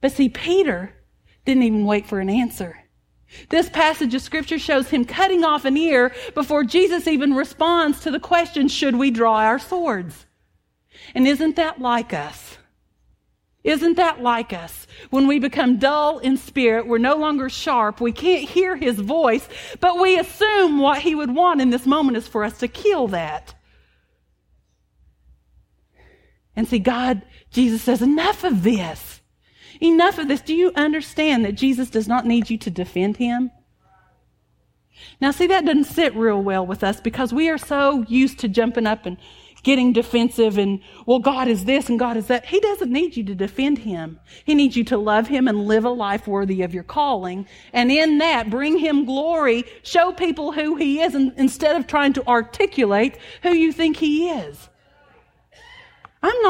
But 0.00 0.12
see, 0.12 0.28
Peter 0.28 0.93
didn't 1.44 1.62
even 1.62 1.84
wait 1.84 2.06
for 2.06 2.20
an 2.20 2.30
answer. 2.30 2.78
This 3.48 3.68
passage 3.68 4.14
of 4.14 4.22
scripture 4.22 4.58
shows 4.58 4.88
him 4.88 5.04
cutting 5.04 5.44
off 5.44 5.64
an 5.64 5.76
ear 5.76 6.14
before 6.34 6.64
Jesus 6.64 7.06
even 7.06 7.34
responds 7.34 8.00
to 8.00 8.10
the 8.10 8.20
question, 8.20 8.68
should 8.68 8.96
we 8.96 9.10
draw 9.10 9.36
our 9.36 9.58
swords? 9.58 10.26
And 11.14 11.26
isn't 11.26 11.56
that 11.56 11.80
like 11.80 12.12
us? 12.12 12.58
Isn't 13.64 13.96
that 13.96 14.22
like 14.22 14.52
us? 14.52 14.86
When 15.08 15.26
we 15.26 15.38
become 15.38 15.78
dull 15.78 16.18
in 16.18 16.36
spirit, 16.36 16.86
we're 16.86 16.98
no 16.98 17.16
longer 17.16 17.48
sharp, 17.48 18.00
we 18.00 18.12
can't 18.12 18.48
hear 18.48 18.76
his 18.76 19.00
voice, 19.00 19.48
but 19.80 19.98
we 19.98 20.18
assume 20.18 20.78
what 20.78 21.00
he 21.00 21.14
would 21.14 21.34
want 21.34 21.62
in 21.62 21.70
this 21.70 21.86
moment 21.86 22.18
is 22.18 22.28
for 22.28 22.44
us 22.44 22.58
to 22.58 22.68
kill 22.68 23.08
that. 23.08 23.54
And 26.54 26.68
see, 26.68 26.78
God, 26.78 27.22
Jesus 27.50 27.82
says, 27.82 28.02
enough 28.02 28.44
of 28.44 28.62
this. 28.62 29.22
Enough 29.84 30.18
of 30.18 30.28
this. 30.28 30.40
Do 30.40 30.54
you 30.54 30.72
understand 30.74 31.44
that 31.44 31.56
Jesus 31.56 31.90
does 31.90 32.08
not 32.08 32.24
need 32.24 32.48
you 32.48 32.56
to 32.56 32.70
defend 32.70 33.18
him? 33.18 33.50
Now, 35.20 35.30
see, 35.30 35.46
that 35.48 35.66
doesn't 35.66 35.84
sit 35.84 36.16
real 36.16 36.40
well 36.42 36.66
with 36.66 36.82
us 36.82 37.02
because 37.02 37.34
we 37.34 37.50
are 37.50 37.58
so 37.58 38.02
used 38.08 38.38
to 38.38 38.48
jumping 38.48 38.86
up 38.86 39.04
and 39.04 39.18
getting 39.62 39.92
defensive 39.92 40.56
and, 40.56 40.80
well, 41.04 41.18
God 41.18 41.48
is 41.48 41.66
this 41.66 41.90
and 41.90 41.98
God 41.98 42.16
is 42.16 42.28
that. 42.28 42.46
He 42.46 42.60
doesn't 42.60 42.90
need 42.90 43.14
you 43.14 43.24
to 43.24 43.34
defend 43.34 43.78
him. 43.78 44.20
He 44.44 44.54
needs 44.54 44.74
you 44.74 44.84
to 44.84 44.96
love 44.96 45.28
him 45.28 45.48
and 45.48 45.66
live 45.66 45.84
a 45.84 45.90
life 45.90 46.26
worthy 46.26 46.62
of 46.62 46.72
your 46.72 46.82
calling. 46.82 47.46
And 47.74 47.92
in 47.92 48.18
that, 48.18 48.48
bring 48.48 48.78
him 48.78 49.04
glory, 49.04 49.64
show 49.82 50.12
people 50.12 50.52
who 50.52 50.76
he 50.76 51.00
is 51.00 51.14
and, 51.14 51.32
instead 51.36 51.76
of 51.76 51.86
trying 51.86 52.14
to 52.14 52.26
articulate 52.26 53.18
who 53.42 53.50
you 53.50 53.70
think 53.70 53.98
he 53.98 54.30
is. 54.30 54.70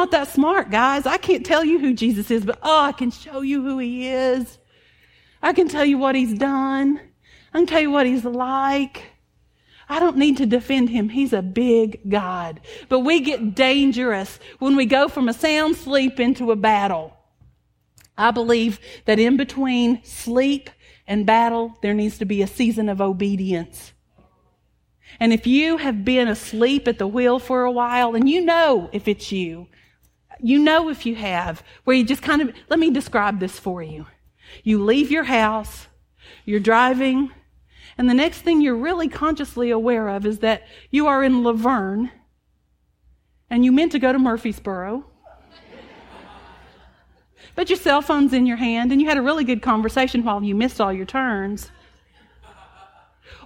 Not 0.05 0.11
that 0.11 0.29
smart, 0.29 0.71
guys. 0.71 1.07
I 1.07 1.17
can't 1.17 1.47
tell 1.47 1.65
you 1.65 1.79
who 1.79 1.95
Jesus 1.95 2.31
is, 2.31 2.45
but 2.45 2.59
oh, 2.63 2.83
I 2.83 2.93
can 2.93 3.11
show 3.11 3.41
you 3.41 3.63
who 3.63 3.79
he 3.79 4.07
is. 4.07 4.59
I 5.43 5.55
can 5.55 5.67
tell 5.67 5.87
you 5.87 5.97
what 5.97 6.15
he's 6.15 6.37
done. 6.37 7.01
I 7.55 7.59
can 7.61 7.67
tell 7.67 7.81
you 7.81 7.91
what 7.91 8.05
he's 8.05 8.23
like. 8.23 9.03
I 9.89 10.01
don't 10.01 10.19
need 10.19 10.37
to 10.37 10.45
defend 10.45 10.91
him. 10.91 11.09
He's 11.09 11.33
a 11.33 11.41
big 11.41 12.07
God. 12.07 12.61
But 12.91 13.01
we 13.01 13.21
get 13.21 13.55
dangerous 13.55 14.39
when 14.59 14.77
we 14.77 14.85
go 14.85 15.09
from 15.09 15.27
a 15.27 15.33
sound 15.33 15.77
sleep 15.77 16.21
into 16.21 16.53
a 16.53 16.57
battle. 16.57 17.17
I 18.19 18.31
believe 18.31 18.81
that 19.07 19.19
in 19.19 19.39
between 19.39 20.05
sleep 20.05 20.69
and 21.07 21.25
battle, 21.25 21.79
there 21.81 21.95
needs 21.95 22.19
to 22.19 22.27
be 22.27 22.43
a 22.43 22.47
season 22.47 22.91
of 22.91 23.01
obedience. 23.01 23.95
And 25.19 25.33
if 25.33 25.47
you 25.47 25.79
have 25.79 26.05
been 26.05 26.29
asleep 26.29 26.89
at 26.89 26.99
the 26.99 27.07
wheel 27.07 27.39
for 27.39 27.63
a 27.63 27.73
while, 27.73 28.15
and 28.15 28.29
you 28.29 28.43
know 28.45 28.91
if 28.93 29.09
it's 29.09 29.33
you, 29.33 29.67
you 30.41 30.59
know 30.59 30.89
if 30.89 31.07
you 31.07 31.15
have, 31.15 31.63
where 31.85 31.97
you 31.97 32.05
just 32.05 32.23
kind 32.23 32.43
of, 32.43 32.53
let 32.69 32.79
me 32.79 32.91
describe 32.91 33.41
this 33.41 33.59
for 33.59 33.83
you. 33.83 34.07
You 34.63 34.83
leave 34.83 35.11
your 35.11 35.25
house, 35.25 35.87
you're 36.45 36.61
driving, 36.61 37.31
and 37.97 38.09
the 38.09 38.15
next 38.15 38.41
thing 38.41 38.61
you're 38.61 38.77
really 38.77 39.09
consciously 39.09 39.71
aware 39.71 40.09
of 40.09 40.27
is 40.27 40.41
that 40.41 40.65
you 40.91 41.07
are 41.07 41.23
in 41.23 41.43
La 41.43 41.53
Vergne, 41.53 42.11
and 43.51 43.65
you 43.65 43.73
meant 43.73 43.93
to 43.93 43.99
go 43.99 44.13
to 44.13 44.19
Murfreesboro. 44.19 45.05
but 47.55 47.71
your 47.71 47.79
cell 47.79 48.03
phone's 48.03 48.33
in 48.33 48.47
your 48.47 48.57
hand, 48.57 48.91
and 48.91 49.01
you 49.01 49.09
had 49.09 49.19
a 49.19 49.23
really 49.23 49.45
good 49.45 49.63
conversation 49.63 50.25
while 50.25 50.43
you 50.43 50.55
missed 50.55 50.81
all 50.81 50.93
your 50.93 51.07
turns. 51.07 51.71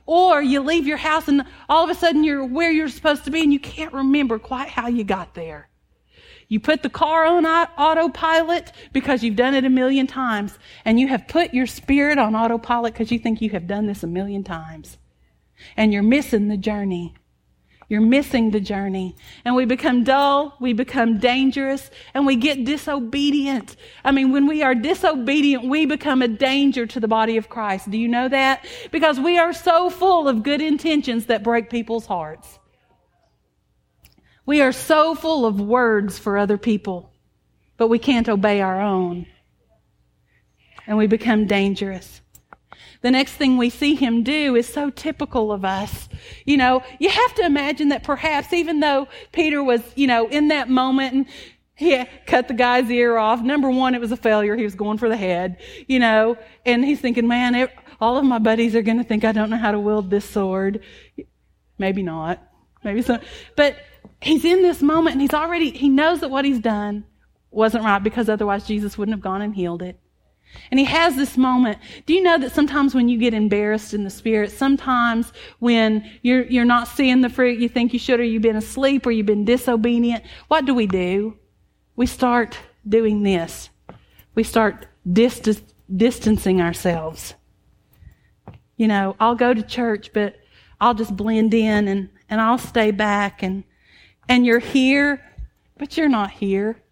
Or 0.07 0.41
you 0.41 0.61
leave 0.61 0.87
your 0.87 0.97
house 0.97 1.29
and 1.29 1.45
all 1.69 1.85
of 1.85 1.91
a 1.91 1.95
sudden 1.95 2.25
you're 2.25 2.43
where 2.43 2.71
you're 2.71 2.89
supposed 2.89 3.27
to 3.27 3.31
be 3.31 3.43
and 3.43 3.53
you 3.53 3.61
can't 3.61 3.93
remember 3.93 4.39
quite 4.39 4.69
how 4.69 4.89
you 4.89 5.05
got 5.05 5.35
there. 5.35 5.68
You 6.49 6.61
put 6.61 6.83
the 6.83 6.89
car 6.89 7.27
on 7.27 7.45
autopilot 7.45 8.73
because 8.93 9.23
you've 9.23 9.37
done 9.37 9.55
it 9.55 9.65
a 9.65 9.71
million 9.71 10.07
times 10.07 10.59
and 10.85 10.99
you 10.99 11.09
have 11.09 11.29
put 11.29 11.53
your 11.53 11.67
spirit 11.67 12.19
on 12.19 12.35
autopilot 12.35 12.95
because 12.95 13.13
you 13.13 13.19
think 13.19 13.43
you 13.43 13.51
have 13.51 13.67
done 13.67 13.87
this 13.87 14.03
a 14.03 14.07
million 14.07 14.45
times. 14.45 14.97
And 15.77 15.93
you're 15.93 16.03
missing 16.03 16.49
the 16.49 16.57
journey. 16.57 17.15
You're 17.91 18.01
missing 18.01 18.51
the 18.51 18.61
journey. 18.61 19.17
And 19.45 19.57
we 19.57 19.65
become 19.65 20.05
dull, 20.05 20.57
we 20.61 20.73
become 20.75 21.19
dangerous, 21.19 21.91
and 22.13 22.27
we 22.27 22.37
get 22.37 22.65
disobedient. 22.65 23.77
I 24.05 24.13
mean, 24.13 24.31
when 24.31 24.47
we 24.47 24.63
are 24.63 24.75
disobedient, 24.75 25.65
we 25.65 25.87
become 25.87 26.21
a 26.21 26.29
danger 26.29 26.87
to 26.87 27.01
the 27.01 27.09
body 27.09 27.39
of 27.39 27.49
Christ. 27.49 27.91
Do 27.91 27.99
you 27.99 28.09
know 28.09 28.29
that? 28.29 28.67
Because 28.91 29.19
we 29.19 29.39
are 29.39 29.55
so 29.55 29.89
full 29.89 30.29
of 30.29 30.43
good 30.43 30.61
intentions 30.61 31.27
that 31.27 31.43
break 31.43 31.71
people's 31.71 32.07
hearts. 32.07 32.59
We 34.49 34.63
are 34.63 34.73
so 34.73 35.15
full 35.15 35.45
of 35.45 35.61
words 35.61 36.19
for 36.19 36.39
other 36.39 36.57
people, 36.57 37.13
but 37.77 37.89
we 37.89 37.99
can't 37.99 38.31
obey 38.31 38.63
our 38.63 38.81
own. 38.81 39.27
And 40.87 40.97
we 40.97 41.07
become 41.07 41.47
dangerous. 41.47 42.23
The 43.03 43.11
next 43.11 43.33
thing 43.33 43.59
we 43.59 43.69
see 43.69 43.95
him 43.95 44.23
do 44.23 44.57
is 44.57 44.67
so 44.67 44.89
typical 44.89 45.53
of 45.53 45.67
us. 45.67 46.09
You 46.47 46.57
know, 46.57 46.83
you 46.99 47.11
have 47.11 47.35
to 47.35 47.45
imagine 47.45 47.91
that 47.91 48.05
perhaps 48.05 48.55
even 48.55 48.81
though 48.81 49.09
Peter 49.33 49.63
was, 49.63 49.83
you 49.97 50.07
know, 50.07 50.27
in 50.29 50.49
that 50.49 50.71
moment 50.71 51.13
and 51.13 51.27
he 51.75 52.03
cut 52.27 52.49
the 52.49 52.55
guy's 52.55 52.91
ear 52.91 53.19
off, 53.19 53.43
number 53.43 53.71
one, 53.71 53.95
it 53.95 54.01
was 54.01 54.13
a 54.13 54.17
failure. 54.17 54.57
He 54.57 54.65
was 54.65 54.75
going 54.75 54.97
for 54.97 55.11
the 55.11 55.17
head, 55.19 55.59
you 55.87 55.99
know, 55.99 56.39
and 56.65 56.83
he's 56.83 57.01
thinking, 57.01 57.29
man, 57.29 57.55
it, 57.55 57.71
all 58.01 58.17
of 58.17 58.25
my 58.25 58.39
buddies 58.39 58.75
are 58.75 58.81
going 58.81 58.97
to 58.97 59.05
think 59.05 59.27
I 59.27 59.33
don't 59.33 59.51
know 59.51 59.59
how 59.59 59.73
to 59.73 59.79
wield 59.79 60.09
this 60.09 60.25
sword. 60.25 60.81
Maybe 61.77 62.03
not. 62.03 62.43
Maybe 62.83 63.03
so. 63.03 63.21
But 63.55 63.77
he's 64.21 64.45
in 64.45 64.63
this 64.63 64.83
moment 64.83 65.15
and 65.15 65.23
he's 65.23 65.35
already, 65.35 65.71
he 65.71 65.89
knows 65.89 66.21
that 66.21 66.31
what 66.31 66.45
he's 66.45 66.61
done 66.61 67.05
wasn't 67.51 67.85
right 67.85 68.03
because 68.03 68.29
otherwise 68.29 68.67
Jesus 68.67 68.99
wouldn't 68.99 69.15
have 69.15 69.23
gone 69.23 69.43
and 69.43 69.55
healed 69.55 69.83
it. 69.83 69.99
And 70.71 70.81
he 70.81 70.87
has 70.87 71.15
this 71.17 71.37
moment. 71.37 71.79
Do 72.07 72.15
you 72.15 72.23
know 72.23 72.39
that 72.39 72.53
sometimes 72.53 72.95
when 72.95 73.09
you 73.09 73.19
get 73.19 73.35
embarrassed 73.35 73.93
in 73.93 74.05
the 74.05 74.11
spirit, 74.11 74.51
sometimes 74.51 75.33
when 75.59 76.11
you're, 76.23 76.45
you're 76.45 76.65
not 76.65 76.89
seeing 76.89 77.21
the 77.21 77.29
fruit 77.29 77.59
you 77.59 77.69
think 77.69 77.93
you 77.93 77.99
should, 77.99 78.19
or 78.19 78.25
you've 78.25 78.43
been 78.43 78.57
asleep, 78.57 79.07
or 79.07 79.11
you've 79.11 79.27
been 79.27 79.45
disobedient, 79.45 80.25
what 80.49 80.65
do 80.65 80.75
we 80.75 80.87
do? 80.87 81.37
We 81.97 82.07
start 82.07 82.59
doing 82.89 83.23
this. 83.23 83.69
We 84.35 84.43
start 84.43 84.87
dist- 85.11 85.75
distancing 85.95 86.63
ourselves. 86.63 87.35
You 88.77 88.89
know, 88.89 89.17
I'll 89.21 89.35
go 89.35 89.53
to 89.53 89.63
church, 89.63 90.13
but 90.15 90.37
I'll 90.81 90.95
just 90.95 91.15
blend 91.15 91.53
in 91.53 91.89
and, 91.89 92.09
and 92.31 92.41
I'll 92.41 92.59
stay 92.59 92.91
back 92.91 93.43
and, 93.43 93.65
and 94.29 94.45
you're 94.45 94.59
here, 94.59 95.23
but 95.79 95.97
you're 95.97 96.09
not 96.09 96.31
here. 96.31 96.83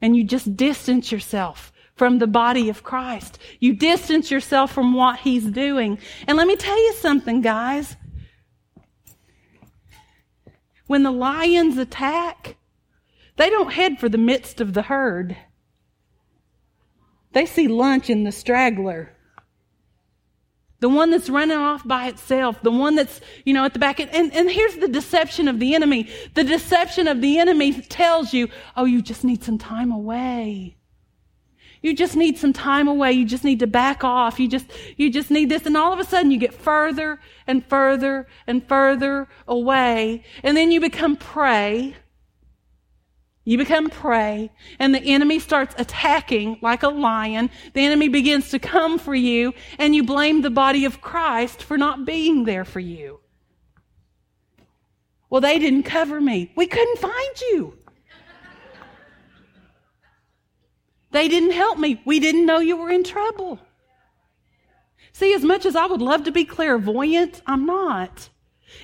And 0.00 0.16
you 0.16 0.24
just 0.24 0.56
distance 0.56 1.10
yourself 1.10 1.72
from 1.94 2.18
the 2.18 2.26
body 2.26 2.68
of 2.68 2.82
Christ. 2.82 3.38
You 3.60 3.74
distance 3.74 4.30
yourself 4.30 4.72
from 4.72 4.94
what 4.94 5.20
he's 5.20 5.44
doing. 5.46 5.98
And 6.26 6.36
let 6.36 6.46
me 6.46 6.56
tell 6.56 6.76
you 6.76 6.92
something, 6.94 7.40
guys. 7.40 7.96
When 10.86 11.02
the 11.02 11.12
lions 11.12 11.78
attack, 11.78 12.56
they 13.36 13.48
don't 13.48 13.72
head 13.72 13.98
for 13.98 14.08
the 14.08 14.18
midst 14.18 14.60
of 14.60 14.74
the 14.74 14.82
herd. 14.82 15.36
They 17.32 17.46
see 17.46 17.68
lunch 17.68 18.10
in 18.10 18.24
the 18.24 18.32
straggler. 18.32 19.13
The 20.84 20.90
one 20.90 21.08
that's 21.08 21.30
running 21.30 21.56
off 21.56 21.88
by 21.88 22.08
itself, 22.08 22.60
the 22.60 22.70
one 22.70 22.94
that's, 22.94 23.22
you 23.46 23.54
know, 23.54 23.64
at 23.64 23.72
the 23.72 23.78
back. 23.78 24.00
And, 24.00 24.12
and 24.12 24.50
here's 24.50 24.76
the 24.76 24.86
deception 24.86 25.48
of 25.48 25.58
the 25.58 25.74
enemy. 25.74 26.10
The 26.34 26.44
deception 26.44 27.08
of 27.08 27.22
the 27.22 27.38
enemy 27.38 27.80
tells 27.80 28.34
you, 28.34 28.50
oh, 28.76 28.84
you 28.84 29.00
just 29.00 29.24
need 29.24 29.42
some 29.42 29.56
time 29.56 29.90
away. 29.90 30.76
You 31.80 31.94
just 31.96 32.16
need 32.16 32.36
some 32.36 32.52
time 32.52 32.86
away. 32.86 33.12
You 33.12 33.24
just 33.24 33.44
need 33.44 33.60
to 33.60 33.66
back 33.66 34.04
off. 34.04 34.38
You 34.38 34.46
just, 34.46 34.66
you 34.98 35.08
just 35.08 35.30
need 35.30 35.48
this. 35.48 35.64
And 35.64 35.74
all 35.74 35.94
of 35.94 36.00
a 36.00 36.04
sudden 36.04 36.30
you 36.30 36.36
get 36.36 36.52
further 36.52 37.18
and 37.46 37.64
further 37.64 38.26
and 38.46 38.62
further 38.68 39.26
away. 39.48 40.22
And 40.42 40.54
then 40.54 40.70
you 40.70 40.82
become 40.82 41.16
prey. 41.16 41.96
You 43.44 43.58
become 43.58 43.90
prey 43.90 44.50
and 44.78 44.94
the 44.94 45.02
enemy 45.02 45.38
starts 45.38 45.74
attacking 45.76 46.58
like 46.62 46.82
a 46.82 46.88
lion. 46.88 47.50
The 47.74 47.84
enemy 47.84 48.08
begins 48.08 48.50
to 48.50 48.58
come 48.58 48.98
for 48.98 49.14
you 49.14 49.52
and 49.78 49.94
you 49.94 50.02
blame 50.02 50.40
the 50.40 50.50
body 50.50 50.86
of 50.86 51.02
Christ 51.02 51.62
for 51.62 51.76
not 51.76 52.06
being 52.06 52.44
there 52.44 52.64
for 52.64 52.80
you. 52.80 53.20
Well, 55.28 55.42
they 55.42 55.58
didn't 55.58 55.82
cover 55.82 56.20
me. 56.20 56.52
We 56.56 56.66
couldn't 56.66 56.98
find 56.98 57.40
you. 57.50 57.76
They 61.10 61.28
didn't 61.28 61.52
help 61.52 61.78
me. 61.78 62.00
We 62.04 62.20
didn't 62.20 62.46
know 62.46 62.58
you 62.58 62.76
were 62.76 62.90
in 62.90 63.04
trouble. 63.04 63.58
See, 65.12 65.32
as 65.34 65.44
much 65.44 65.64
as 65.64 65.76
I 65.76 65.86
would 65.86 66.02
love 66.02 66.24
to 66.24 66.32
be 66.32 66.44
clairvoyant, 66.44 67.40
I'm 67.46 67.66
not. 67.66 68.30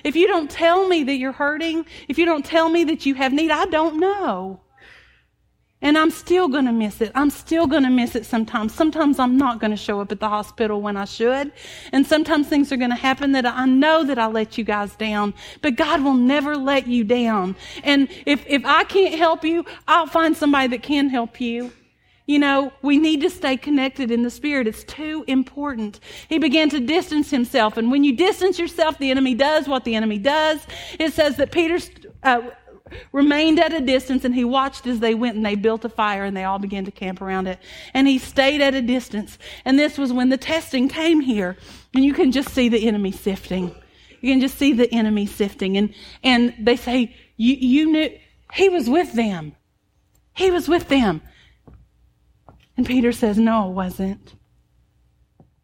If 0.03 0.15
you 0.15 0.27
don't 0.27 0.49
tell 0.49 0.87
me 0.87 1.03
that 1.03 1.15
you're 1.15 1.31
hurting, 1.31 1.85
if 2.07 2.17
you 2.17 2.25
don't 2.25 2.45
tell 2.45 2.69
me 2.69 2.83
that 2.85 3.05
you 3.05 3.15
have 3.15 3.33
need, 3.33 3.51
I 3.51 3.65
don't 3.65 3.99
know. 3.99 4.61
And 5.83 5.97
I'm 5.97 6.11
still 6.11 6.47
going 6.47 6.65
to 6.65 6.71
miss 6.71 7.01
it. 7.01 7.11
I'm 7.15 7.31
still 7.31 7.65
going 7.65 7.83
to 7.83 7.89
miss 7.89 8.15
it 8.15 8.25
sometimes. 8.25 8.73
Sometimes 8.73 9.17
I'm 9.17 9.35
not 9.35 9.59
going 9.59 9.71
to 9.71 9.77
show 9.77 9.99
up 9.99 10.11
at 10.11 10.19
the 10.19 10.29
hospital 10.29 10.79
when 10.79 10.95
I 10.95 11.05
should. 11.05 11.51
And 11.91 12.05
sometimes 12.05 12.47
things 12.47 12.71
are 12.71 12.77
going 12.77 12.91
to 12.91 12.95
happen 12.95 13.31
that 13.31 13.47
I 13.47 13.65
know 13.65 14.03
that 14.03 14.19
I 14.19 14.27
let 14.27 14.59
you 14.59 14.63
guys 14.63 14.95
down. 14.95 15.33
But 15.63 15.75
God 15.75 16.03
will 16.03 16.13
never 16.13 16.55
let 16.55 16.85
you 16.85 17.03
down. 17.03 17.55
And 17.83 18.09
if, 18.27 18.45
if 18.47 18.63
I 18.63 18.83
can't 18.83 19.15
help 19.15 19.43
you, 19.43 19.65
I'll 19.87 20.05
find 20.05 20.37
somebody 20.37 20.67
that 20.67 20.83
can 20.83 21.09
help 21.09 21.41
you. 21.41 21.71
You 22.31 22.39
know, 22.39 22.71
we 22.81 22.97
need 22.97 23.19
to 23.23 23.29
stay 23.29 23.57
connected 23.57 24.09
in 24.09 24.23
the 24.23 24.29
Spirit. 24.29 24.65
It's 24.65 24.85
too 24.85 25.25
important. 25.27 25.99
He 26.29 26.39
began 26.39 26.69
to 26.69 26.79
distance 26.79 27.29
himself. 27.29 27.75
And 27.75 27.91
when 27.91 28.05
you 28.05 28.15
distance 28.15 28.57
yourself, 28.57 28.97
the 28.97 29.11
enemy 29.11 29.35
does 29.35 29.67
what 29.67 29.83
the 29.83 29.95
enemy 29.95 30.17
does. 30.17 30.65
It 30.97 31.11
says 31.11 31.35
that 31.35 31.51
Peter 31.51 31.77
uh, 32.23 32.43
remained 33.11 33.59
at 33.59 33.73
a 33.73 33.81
distance 33.81 34.23
and 34.23 34.33
he 34.33 34.45
watched 34.45 34.87
as 34.87 35.01
they 35.01 35.13
went 35.13 35.35
and 35.35 35.45
they 35.45 35.55
built 35.55 35.83
a 35.83 35.89
fire 35.89 36.23
and 36.23 36.37
they 36.37 36.45
all 36.45 36.57
began 36.57 36.85
to 36.85 36.91
camp 36.91 37.21
around 37.21 37.47
it. 37.47 37.59
And 37.93 38.07
he 38.07 38.17
stayed 38.17 38.61
at 38.61 38.75
a 38.75 38.81
distance. 38.81 39.37
And 39.65 39.77
this 39.77 39.97
was 39.97 40.13
when 40.13 40.29
the 40.29 40.37
testing 40.37 40.87
came 40.87 41.19
here. 41.19 41.57
And 41.93 42.05
you 42.05 42.13
can 42.13 42.31
just 42.31 42.47
see 42.51 42.69
the 42.69 42.87
enemy 42.87 43.11
sifting. 43.11 43.75
You 44.21 44.31
can 44.31 44.39
just 44.39 44.57
see 44.57 44.71
the 44.71 44.89
enemy 44.93 45.25
sifting. 45.25 45.75
And, 45.75 45.93
and 46.23 46.55
they 46.57 46.77
say, 46.77 47.13
you, 47.35 47.55
you 47.55 47.91
knew, 47.91 48.17
he 48.53 48.69
was 48.69 48.89
with 48.89 49.11
them. 49.11 49.53
He 50.33 50.49
was 50.49 50.69
with 50.69 50.87
them. 50.87 51.21
And 52.81 52.87
Peter 52.87 53.11
says, 53.11 53.37
No, 53.37 53.65
I 53.65 53.67
wasn't. 53.67 54.33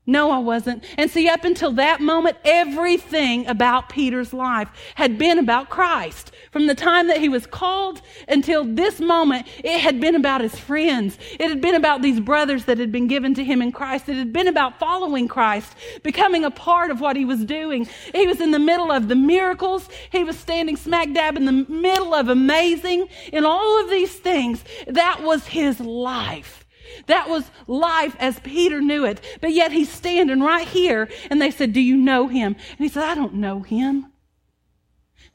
No, 0.05 0.29
I 0.29 0.37
wasn't. 0.37 0.83
And 0.99 1.09
see, 1.09 1.27
up 1.27 1.45
until 1.45 1.71
that 1.71 1.99
moment, 1.99 2.37
everything 2.45 3.47
about 3.47 3.89
Peter's 3.89 4.33
life 4.33 4.69
had 4.93 5.17
been 5.17 5.39
about 5.39 5.71
Christ. 5.71 6.31
From 6.51 6.67
the 6.67 6.75
time 6.75 7.07
that 7.07 7.19
he 7.19 7.27
was 7.27 7.47
called 7.47 8.03
until 8.27 8.63
this 8.63 8.99
moment, 8.99 9.47
it 9.63 9.79
had 9.79 9.99
been 9.99 10.13
about 10.13 10.41
his 10.41 10.53
friends. 10.59 11.17
It 11.39 11.49
had 11.49 11.59
been 11.59 11.73
about 11.73 12.03
these 12.03 12.19
brothers 12.19 12.65
that 12.65 12.77
had 12.77 12.91
been 12.91 13.07
given 13.07 13.33
to 13.33 13.43
him 13.43 13.63
in 13.63 13.71
Christ. 13.71 14.07
It 14.09 14.15
had 14.15 14.31
been 14.31 14.47
about 14.47 14.77
following 14.77 15.27
Christ, 15.27 15.73
becoming 16.03 16.45
a 16.45 16.51
part 16.51 16.91
of 16.91 17.01
what 17.01 17.15
he 17.15 17.25
was 17.25 17.43
doing. 17.43 17.89
He 18.13 18.27
was 18.27 18.39
in 18.39 18.51
the 18.51 18.59
middle 18.59 18.91
of 18.91 19.07
the 19.07 19.15
miracles. 19.15 19.89
He 20.11 20.23
was 20.23 20.37
standing 20.37 20.77
smack 20.77 21.13
dab 21.13 21.35
in 21.35 21.45
the 21.45 21.65
middle 21.67 22.13
of 22.13 22.29
amazing. 22.29 23.07
In 23.33 23.43
all 23.43 23.83
of 23.83 23.89
these 23.89 24.13
things, 24.13 24.63
that 24.85 25.23
was 25.23 25.47
his 25.47 25.79
life. 25.79 26.66
That 27.07 27.29
was 27.29 27.49
life 27.65 28.15
as 28.19 28.39
Peter 28.39 28.79
knew 28.79 29.05
it. 29.05 29.21
But 29.41 29.53
yet 29.53 29.71
he's 29.71 29.91
standing 29.91 30.41
right 30.41 30.67
here 30.67 31.09
and 31.29 31.41
they 31.41 31.51
said, 31.51 31.73
Do 31.73 31.81
you 31.81 31.97
know 31.97 32.27
him? 32.27 32.55
And 32.71 32.79
he 32.79 32.89
said, 32.89 33.03
I 33.03 33.15
don't 33.15 33.35
know 33.35 33.61
him. 33.61 34.11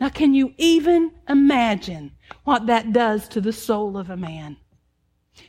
Now, 0.00 0.08
can 0.08 0.34
you 0.34 0.54
even 0.58 1.12
imagine 1.28 2.12
what 2.44 2.66
that 2.66 2.92
does 2.92 3.28
to 3.28 3.40
the 3.40 3.52
soul 3.52 3.96
of 3.96 4.10
a 4.10 4.16
man? 4.16 4.56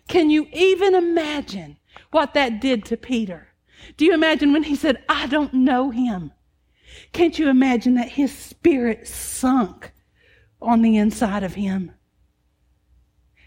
Can 0.08 0.30
you 0.30 0.48
even 0.54 0.96
imagine 0.96 1.78
what 2.12 2.34
that 2.34 2.62
did 2.62 2.86
to 2.86 2.98
Peter? 2.98 3.50
Do 3.98 4.06
you 4.06 4.14
imagine 4.14 4.54
when 4.54 4.64
he 4.64 4.76
said, 4.76 5.04
I 5.10 5.28
don't 5.28 5.54
know 5.54 5.90
him? 5.90 6.32
Can't 7.12 7.38
you 7.38 7.50
imagine 7.50 7.96
that 7.96 8.10
his 8.10 8.32
spirit 8.32 9.08
sunk 9.08 9.92
on 10.62 10.82
the 10.82 10.98
inside 10.98 11.44
of 11.44 11.56
him? 11.56 11.92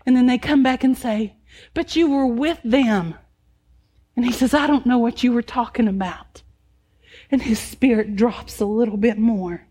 And 0.05 0.17
then 0.17 0.27
they 0.27 0.39
come 0.39 0.62
back 0.62 0.85
and 0.85 0.97
say, 0.97 1.37
but 1.75 1.97
you 1.97 2.11
were 2.11 2.27
with 2.27 2.61
them. 2.64 3.14
And 4.14 4.25
he 4.25 4.33
says, 4.33 4.55
I 4.55 4.66
don't 4.66 4.87
know 4.87 4.99
what 4.99 5.23
you 5.23 5.33
were 5.33 5.42
talking 5.42 5.88
about. 5.88 6.42
And 7.31 7.42
his 7.42 7.59
spirit 7.59 8.16
drops 8.16 8.61
a 8.61 8.66
little 8.66 8.97
bit 8.97 9.19
more. 9.19 9.66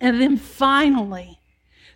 And 0.00 0.20
then 0.20 0.36
finally, 0.36 1.39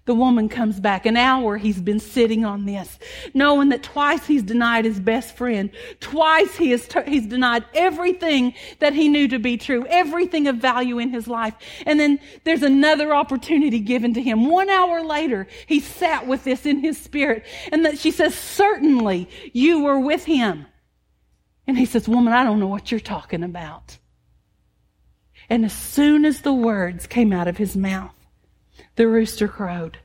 the 0.06 0.14
woman 0.14 0.48
comes 0.48 0.80
back. 0.80 1.06
An 1.06 1.16
hour 1.16 1.56
he's 1.56 1.80
been 1.80 2.00
sitting 2.00 2.44
on 2.44 2.66
this, 2.66 2.98
knowing 3.32 3.70
that 3.70 3.82
twice 3.82 4.26
he's 4.26 4.42
denied 4.42 4.84
his 4.84 5.00
best 5.00 5.36
friend. 5.36 5.70
Twice 6.00 6.54
he 6.56 6.70
has 6.70 6.86
he's 7.06 7.26
denied 7.26 7.64
everything 7.74 8.54
that 8.80 8.92
he 8.92 9.08
knew 9.08 9.28
to 9.28 9.38
be 9.38 9.56
true, 9.56 9.86
everything 9.88 10.46
of 10.46 10.56
value 10.56 10.98
in 10.98 11.10
his 11.10 11.26
life. 11.26 11.54
And 11.86 11.98
then 11.98 12.20
there's 12.44 12.62
another 12.62 13.14
opportunity 13.14 13.80
given 13.80 14.14
to 14.14 14.22
him. 14.22 14.48
One 14.48 14.68
hour 14.68 15.02
later, 15.02 15.46
he 15.66 15.80
sat 15.80 16.26
with 16.26 16.44
this 16.44 16.66
in 16.66 16.80
his 16.80 16.98
spirit. 16.98 17.44
And 17.72 17.84
that 17.84 17.98
she 17.98 18.10
says, 18.10 18.34
certainly 18.34 19.28
you 19.52 19.84
were 19.84 19.98
with 19.98 20.24
him. 20.24 20.66
And 21.66 21.78
he 21.78 21.86
says, 21.86 22.06
woman, 22.06 22.34
I 22.34 22.44
don't 22.44 22.60
know 22.60 22.66
what 22.66 22.90
you're 22.90 23.00
talking 23.00 23.42
about. 23.42 23.98
And 25.48 25.64
as 25.64 25.72
soon 25.72 26.24
as 26.24 26.42
the 26.42 26.52
words 26.52 27.06
came 27.06 27.32
out 27.32 27.48
of 27.48 27.56
his 27.56 27.76
mouth, 27.76 28.14
the 28.96 29.08
rooster 29.08 29.48
crowed. 29.48 29.98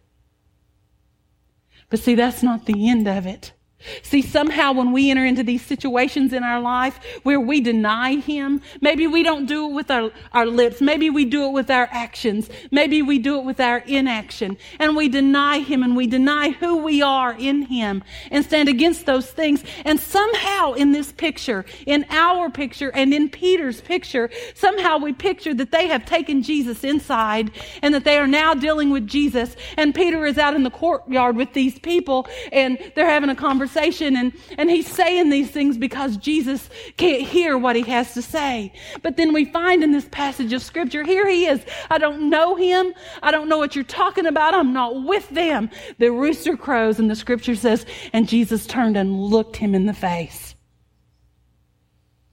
But 1.90 2.00
see, 2.00 2.16
that's 2.16 2.44
not 2.44 2.66
the 2.66 2.90
end 2.90 3.08
of 3.08 3.26
it. 3.26 3.54
See, 4.02 4.22
somehow 4.22 4.74
when 4.74 4.92
we 4.92 5.10
enter 5.10 5.26
into 5.26 5.42
these 5.42 5.66
situations 5.66 6.34
in 6.34 6.44
our 6.44 6.60
life 6.60 7.00
where 7.24 7.40
we 7.40 7.62
deny 7.62 8.16
Him, 8.16 8.62
maybe 8.82 9.08
we 9.08 9.24
don't 9.24 9.46
do 9.46 9.70
it 9.70 9.74
with 9.74 9.90
our, 9.90 10.12
our 10.34 10.46
lips. 10.46 10.82
Maybe 10.82 11.10
we 11.10 11.24
do 11.24 11.46
it 11.46 11.54
with 11.54 11.70
our 11.72 11.88
actions. 11.92 12.50
Maybe 12.72 13.02
we 13.02 13.20
do 13.20 13.40
it 13.40 13.46
with 13.46 13.62
our 13.62 13.78
inaction. 13.80 14.58
And 14.80 14.98
we 14.98 15.08
deny 15.08 15.60
Him 15.60 15.82
and 15.82 15.96
we 15.96 16.08
deny 16.08 16.50
who 16.50 16.78
we 16.84 17.02
are 17.02 17.34
in 17.34 17.64
Him 17.64 18.04
and 18.32 18.44
stand 18.44 18.68
against 18.68 19.06
those 19.06 19.32
things. 19.32 19.64
And 19.86 19.98
somehow 19.98 20.74
in 20.74 20.92
this 20.92 21.14
picture, 21.14 21.66
in 21.86 22.06
our 22.10 22.50
picture 22.50 22.92
and 22.94 23.14
in 23.14 23.30
Peter's 23.30 23.80
picture, 23.80 24.30
somehow 24.56 24.98
we 24.98 25.14
picture 25.14 25.54
that 25.54 25.72
they 25.72 25.88
have 25.88 26.06
taken 26.06 26.44
Jesus 26.44 26.84
inside 26.84 27.52
and 27.82 27.94
that 27.94 28.04
they 28.04 28.18
are 28.18 28.28
now 28.28 28.54
dealing 28.54 28.90
with 28.90 29.08
Jesus. 29.08 29.56
And 29.78 29.96
Peter 29.96 30.26
is 30.26 30.38
out 30.38 30.54
in 30.54 30.64
the 30.64 30.70
courtyard 30.70 31.38
with 31.38 31.54
these 31.54 31.80
people 31.80 32.28
and 32.52 32.78
they're 32.94 33.06
having 33.06 33.30
a 33.30 33.36
conversation 33.36 33.69
conversation 33.70 34.16
and, 34.16 34.34
and 34.58 34.70
he's 34.70 34.88
saying 34.88 35.30
these 35.30 35.52
things 35.52 35.78
because 35.78 36.18
Jesus 36.18 36.70
can't 36.98 37.22
hear 37.22 37.58
what 37.58 37.76
he 37.76 37.84
has 37.84 38.14
to 38.14 38.22
say. 38.22 38.74
But 39.02 39.18
then 39.18 39.34
we 39.34 39.46
find 39.46 39.84
in 39.84 39.92
this 39.92 40.08
passage 40.12 40.54
of 40.54 40.62
scripture, 40.62 41.04
here 41.04 41.28
he 41.28 41.46
is. 41.46 41.62
I 41.90 41.98
don't 41.98 42.30
know 42.30 42.56
him. 42.56 42.94
I 43.22 43.32
don't 43.32 43.50
know 43.50 43.58
what 43.58 43.76
you're 43.76 43.84
talking 43.84 44.26
about. 44.26 44.54
I'm 44.54 44.74
not 44.74 45.04
with 45.04 45.30
them. 45.30 45.70
The 45.98 46.12
rooster 46.12 46.58
crows 46.58 47.00
and 47.00 47.10
the 47.10 47.16
scripture 47.16 47.56
says, 47.56 47.86
and 48.14 48.28
Jesus 48.28 48.66
turned 48.66 48.98
and 48.98 49.20
looked 49.20 49.58
him 49.58 49.76
in 49.76 49.86
the 49.86 49.94
face. 49.94 50.56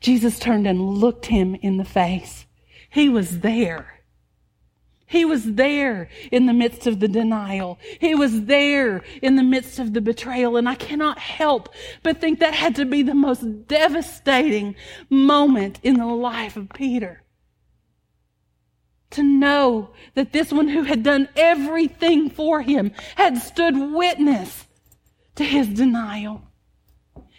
Jesus 0.01 0.39
turned 0.39 0.67
and 0.67 0.81
looked 0.81 1.27
him 1.27 1.55
in 1.57 1.77
the 1.77 1.85
face. 1.85 2.47
He 2.91 3.09
was 3.09 3.41
there. 3.41 3.96
He 5.07 5.25
was 5.25 5.55
there 5.55 6.09
in 6.33 6.47
the 6.47 6.53
midst 6.53 6.87
of 6.87 6.99
the 6.99 7.09
denial. 7.09 7.79
He 8.01 8.15
was 8.15 8.47
there 8.47 9.03
in 9.23 9.37
the 9.37 9.43
midst 9.43 9.79
of 9.79 9.93
the 9.93 10.01
betrayal. 10.01 10.57
And 10.57 10.69
I 10.69 10.75
cannot 10.75 11.19
help 11.19 11.69
but 12.03 12.21
think 12.21 12.41
that 12.41 12.55
had 12.55 12.75
to 12.77 12.85
be 12.85 13.03
the 13.03 13.15
most 13.15 13.69
devastating 13.69 14.75
moment 15.09 15.79
in 15.83 15.97
the 15.97 16.07
life 16.07 16.57
of 16.57 16.69
Peter. 16.71 17.23
To 19.11 19.23
know 19.23 19.91
that 20.15 20.33
this 20.33 20.53
one 20.53 20.69
who 20.69 20.83
had 20.83 21.05
done 21.05 21.29
everything 21.37 22.29
for 22.29 22.61
him 22.61 22.91
had 23.15 23.39
stood 23.39 23.77
witness 23.77 24.67
to 25.37 25.45
his 25.45 25.69
denial 25.69 26.43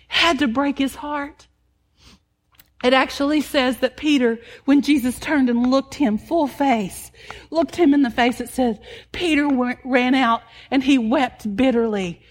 had 0.08 0.39
to 0.39 0.47
break 0.47 0.77
his 0.77 0.95
heart. 0.95 1.47
It 2.83 2.93
actually 2.93 3.41
says 3.41 3.79
that 3.79 3.97
Peter, 3.97 4.39
when 4.65 4.81
Jesus 4.81 5.19
turned 5.19 5.49
and 5.49 5.71
looked 5.71 5.95
him 5.95 6.17
full 6.17 6.47
face, 6.47 7.11
looked 7.49 7.75
him 7.75 7.93
in 7.93 8.03
the 8.03 8.11
face, 8.11 8.39
it 8.39 8.49
says, 8.49 8.77
Peter 9.11 9.47
ran 9.83 10.13
out 10.13 10.43
and 10.69 10.83
he 10.83 10.97
wept 10.99 11.55
bitterly. 11.55 12.21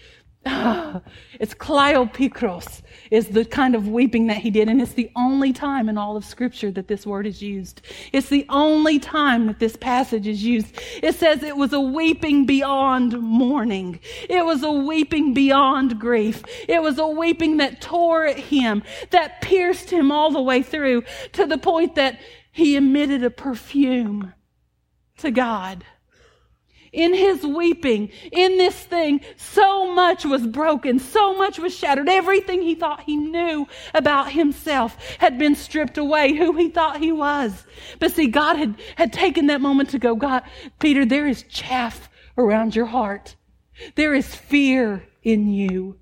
it's 1.39 1.53
kleopikros 1.53 2.81
is 3.11 3.27
the 3.27 3.43
kind 3.43 3.75
of 3.75 3.87
weeping 3.87 4.27
that 4.27 4.37
he 4.37 4.49
did. 4.49 4.69
And 4.69 4.81
it's 4.81 4.93
the 4.93 5.11
only 5.15 5.51
time 5.51 5.89
in 5.89 5.97
all 5.97 6.15
of 6.15 6.23
scripture 6.23 6.71
that 6.71 6.87
this 6.87 7.05
word 7.05 7.25
is 7.25 7.41
used. 7.41 7.81
It's 8.13 8.29
the 8.29 8.45
only 8.49 8.99
time 8.99 9.47
that 9.47 9.59
this 9.59 9.75
passage 9.75 10.27
is 10.27 10.43
used. 10.43 10.79
It 11.03 11.15
says 11.15 11.43
it 11.43 11.57
was 11.57 11.73
a 11.73 11.81
weeping 11.81 12.45
beyond 12.45 13.19
mourning. 13.19 13.99
It 14.29 14.45
was 14.45 14.63
a 14.63 14.71
weeping 14.71 15.33
beyond 15.33 15.99
grief. 15.99 16.43
It 16.67 16.81
was 16.81 16.97
a 16.97 17.07
weeping 17.07 17.57
that 17.57 17.81
tore 17.81 18.25
at 18.25 18.37
him, 18.37 18.83
that 19.09 19.41
pierced 19.41 19.89
him 19.89 20.11
all 20.11 20.31
the 20.31 20.41
way 20.41 20.63
through 20.63 21.03
to 21.33 21.45
the 21.45 21.57
point 21.57 21.95
that 21.95 22.19
he 22.51 22.75
emitted 22.75 23.23
a 23.23 23.29
perfume 23.29 24.33
to 25.17 25.31
God 25.31 25.83
in 26.97 27.13
his 27.13 27.45
weeping, 27.45 28.09
in 28.31 28.57
this 28.57 28.75
thing, 28.75 29.21
so 29.37 29.93
much 29.93 30.25
was 30.25 30.45
broken, 30.47 30.97
so 30.97 31.37
much 31.37 31.59
was 31.59 31.73
shattered. 31.73 32.09
Everything 32.09 32.61
he 32.63 32.73
thought 32.73 33.01
he 33.01 33.15
knew 33.15 33.67
about 33.93 34.31
himself 34.31 34.97
had 35.19 35.37
been 35.37 35.55
stripped 35.55 35.99
away, 35.99 36.33
who 36.33 36.53
he 36.53 36.69
thought 36.69 36.99
he 36.99 37.11
was. 37.11 37.65
But 37.99 38.13
see, 38.13 38.27
God 38.27 38.57
had, 38.57 38.75
had 38.95 39.13
taken 39.13 39.45
that 39.47 39.61
moment 39.61 39.89
to 39.91 39.99
go, 39.99 40.15
God, 40.15 40.41
Peter, 40.79 41.05
there 41.05 41.27
is 41.27 41.43
chaff 41.43 42.09
around 42.35 42.75
your 42.75 42.87
heart. 42.87 43.35
There 43.93 44.15
is 44.15 44.33
fear 44.33 45.07
in 45.21 45.47
you. 45.47 45.99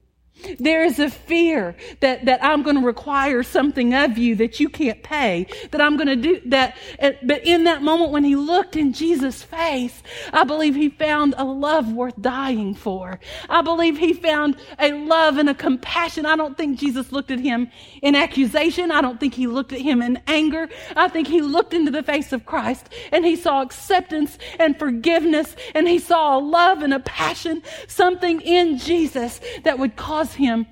There 0.60 0.84
is 0.84 1.00
a 1.00 1.10
fear 1.10 1.76
that, 2.00 2.26
that 2.26 2.44
I'm 2.44 2.64
going 2.64 2.76
to 2.76 2.86
require 2.86 3.44
something 3.44 3.94
of 3.94 4.18
you 4.18 4.36
that 4.36 4.60
you 4.60 4.70
can't 4.70 5.02
pay, 5.04 5.48
that 5.72 5.82
I'm 5.82 5.98
going 5.98 6.08
to 6.08 6.16
do 6.16 6.42
that. 6.46 6.78
But 7.24 7.46
in 7.46 7.66
that 7.66 7.82
moment 7.82 8.12
when 8.12 8.24
he 8.24 8.36
looked 8.36 8.76
in 8.76 8.94
Jesus' 8.94 9.44
face, 9.44 10.04
I 10.32 10.44
believe 10.44 10.76
he 10.76 10.90
found 10.90 11.36
a 11.38 11.44
love 11.44 11.92
worth 11.92 12.20
dying 12.22 12.76
for. 12.76 13.20
I 13.50 13.62
believe 13.62 13.98
he 13.98 14.14
found 14.14 14.58
a 14.80 14.94
love 14.94 15.38
and 15.38 15.50
a 15.50 15.56
compassion. 15.56 16.26
I 16.26 16.36
don't 16.36 16.58
think 16.58 16.80
Jesus 16.80 17.12
looked 17.12 17.32
at 17.32 17.40
him 17.40 17.70
in 18.02 18.16
accusation. 18.16 18.92
I 18.92 19.02
don't 19.02 19.20
think 19.20 19.34
he 19.34 19.48
looked 19.48 19.74
at 19.74 19.82
him 19.82 20.02
in 20.02 20.22
anger. 20.28 20.70
I 20.96 21.08
think 21.08 21.28
he 21.28 21.42
looked 21.42 21.74
into 21.74 21.92
the 21.92 22.04
face 22.04 22.32
of 22.34 22.46
Christ 22.46 22.90
and 23.12 23.26
he 23.26 23.36
saw 23.36 23.62
acceptance 23.62 24.38
and 24.60 24.78
forgiveness 24.78 25.56
and 25.74 25.88
he 25.88 26.00
saw 26.00 26.38
a 26.38 26.40
love 26.40 26.82
and 26.82 26.94
a 26.94 27.00
passion, 27.00 27.64
something 27.88 28.42
in 28.42 28.78
Jesus 28.78 29.40
that 29.64 29.80
would 29.80 29.96
cause 29.96 30.35
him 30.36 30.68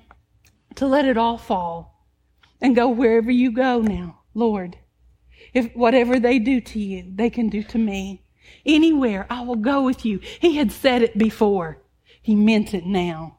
to 0.76 0.86
let 0.86 1.04
it 1.04 1.16
all 1.16 1.38
fall 1.38 2.06
and 2.60 2.74
go 2.74 2.88
wherever 2.88 3.30
you 3.30 3.52
go 3.52 3.80
now, 3.80 4.20
Lord. 4.34 4.78
If 5.52 5.74
whatever 5.74 6.18
they 6.18 6.38
do 6.38 6.60
to 6.60 6.78
you, 6.78 7.04
they 7.14 7.30
can 7.30 7.48
do 7.48 7.62
to 7.64 7.78
me. 7.78 8.24
Anywhere, 8.66 9.26
I 9.30 9.42
will 9.42 9.56
go 9.56 9.82
with 9.82 10.04
you. 10.04 10.20
He 10.40 10.56
had 10.56 10.72
said 10.72 11.02
it 11.02 11.16
before. 11.16 11.78
He 12.20 12.34
meant 12.34 12.74
it 12.74 12.86
now. 12.86 13.38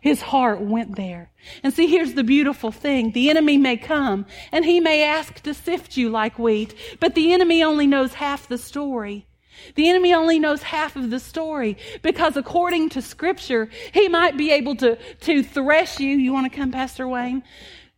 His 0.00 0.22
heart 0.22 0.60
went 0.60 0.96
there. 0.96 1.32
And 1.62 1.72
see, 1.72 1.86
here's 1.86 2.14
the 2.14 2.24
beautiful 2.24 2.70
thing. 2.70 3.12
The 3.12 3.28
enemy 3.28 3.58
may 3.58 3.76
come 3.76 4.26
and 4.52 4.64
he 4.64 4.80
may 4.80 5.02
ask 5.02 5.40
to 5.42 5.54
sift 5.54 5.96
you 5.96 6.08
like 6.10 6.38
wheat, 6.38 6.74
but 7.00 7.14
the 7.14 7.32
enemy 7.32 7.62
only 7.62 7.86
knows 7.86 8.14
half 8.14 8.48
the 8.48 8.58
story. 8.58 9.26
The 9.74 9.88
enemy 9.88 10.14
only 10.14 10.38
knows 10.38 10.62
half 10.62 10.96
of 10.96 11.10
the 11.10 11.20
story 11.20 11.76
because 12.02 12.36
according 12.36 12.90
to 12.90 13.02
scripture, 13.02 13.68
he 13.92 14.08
might 14.08 14.36
be 14.36 14.50
able 14.50 14.76
to, 14.76 14.96
to 14.96 15.42
thresh 15.42 16.00
you. 16.00 16.16
You 16.16 16.32
want 16.32 16.50
to 16.50 16.56
come, 16.56 16.72
Pastor 16.72 17.06
Wayne? 17.06 17.42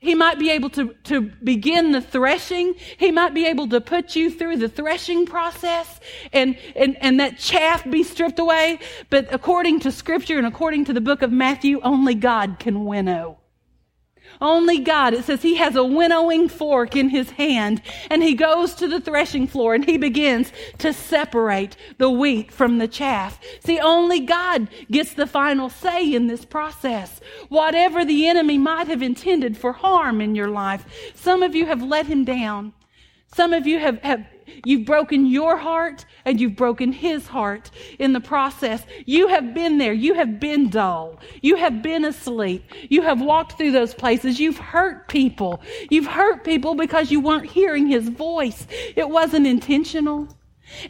He 0.03 0.17
might 0.17 0.41
be 0.41 0.51
able 0.51 0.69
to, 0.71 0.95
to 1.05 1.21
begin 1.21 1.93
the 1.93 2.01
threshing. 2.01 2.75
He 2.97 3.13
might 3.13 3.35
be 3.35 3.47
able 3.47 3.69
to 3.69 3.81
put 3.81 4.17
you 4.17 4.31
through 4.33 4.57
the 4.57 4.69
threshing 4.69 5.27
process 5.27 6.01
and, 6.33 6.59
and, 6.75 6.97
and 7.01 7.21
that 7.21 7.39
chaff 7.39 7.89
be 7.89 8.03
stripped 8.03 8.41
away. 8.41 8.81
But 9.11 9.33
according 9.33 9.79
to 9.81 9.93
scripture 9.93 10.39
and 10.39 10.47
according 10.47 10.87
to 10.87 10.93
the 10.93 11.01
book 11.01 11.23
of 11.23 11.31
Matthew, 11.31 11.81
only 11.83 12.17
God 12.17 12.59
can 12.59 12.85
winnow. 12.85 13.39
Only 14.41 14.79
God. 14.79 15.15
It 15.15 15.25
says 15.25 15.43
he 15.43 15.57
has 15.57 15.77
a 15.77 15.85
winnowing 15.85 16.49
fork 16.49 16.97
in 16.97 17.09
his 17.09 17.31
hand 17.31 17.83
and 18.11 18.23
he 18.23 18.35
goes 18.35 18.75
to 18.75 18.89
the 18.89 19.01
threshing 19.01 19.47
floor 19.47 19.75
and 19.75 19.85
he 19.85 19.97
begins 19.97 20.53
to 20.79 20.93
separate 20.93 21.77
the 21.99 22.11
wheat 22.11 22.53
from 22.53 22.79
the 22.79 22.89
chaff. 22.89 23.39
See, 23.65 23.79
only 23.79 24.21
God 24.21 24.69
gets 24.91 25.15
the 25.15 25.27
final 25.27 25.69
say 25.69 26.13
in 26.13 26.27
this 26.27 26.45
process. 26.45 27.21
Whatever 27.49 28.05
the 28.05 28.27
enemy 28.27 28.59
might 28.59 28.89
have 28.89 29.03
intended 29.03 29.57
for 29.57 29.73
harm 29.73 30.21
in 30.21 30.35
your 30.35 30.49
life, 30.49 30.85
some 31.15 31.43
of 31.43 31.55
you 31.55 31.67
have 31.67 31.83
let 31.83 32.07
him 32.07 32.25
down. 32.25 32.73
Some 33.35 33.53
of 33.55 33.67
you 33.67 33.79
have, 33.79 33.99
have 34.03 34.27
You've 34.65 34.85
broken 34.85 35.27
your 35.27 35.57
heart 35.57 36.05
and 36.25 36.41
you've 36.41 36.57
broken 36.57 36.93
his 36.93 37.27
heart 37.27 37.71
in 37.99 38.13
the 38.13 38.21
process. 38.21 38.85
You 39.07 39.29
have 39.29 39.55
been 39.55 39.79
there. 39.79 39.93
You 39.93 40.15
have 40.15 40.41
been 40.41 40.71
dull. 40.71 41.19
You 41.41 41.57
have 41.57 41.83
been 41.83 42.05
asleep. 42.05 42.65
You 42.89 43.03
have 43.03 43.21
walked 43.21 43.59
through 43.59 43.73
those 43.73 43.95
places. 43.95 44.41
You've 44.41 44.59
hurt 44.59 45.09
people. 45.09 45.61
You've 45.91 46.07
hurt 46.07 46.45
people 46.45 46.75
because 46.75 47.11
you 47.11 47.21
weren't 47.21 47.47
hearing 47.47 47.87
his 47.87 48.09
voice. 48.09 48.67
It 48.97 49.09
wasn't 49.09 49.47
intentional. 49.47 50.29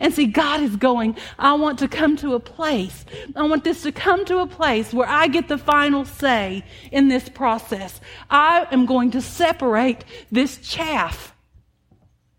And 0.01 0.13
see, 0.13 0.27
God 0.27 0.61
is 0.61 0.77
going, 0.77 1.17
I 1.39 1.55
want 1.55 1.79
to 1.81 1.89
come 1.89 2.17
to 2.19 2.35
a 2.35 2.41
place. 2.41 3.05
I 3.35 3.43
want 3.43 3.65
this 3.65 3.83
to 3.83 3.93
come 3.93 4.25
to 4.27 4.39
a 4.39 4.47
place 4.47 4.93
where 4.93 5.09
I 5.09 5.29
get 5.29 5.49
the 5.49 5.59
final 5.59 6.05
say 6.05 6.65
in 6.91 7.09
this 7.09 7.29
process. 7.29 8.01
I 8.31 8.67
am 8.71 8.87
going 8.87 9.11
to 9.13 9.21
separate 9.21 10.05
this 10.31 10.59
chaff 10.59 11.35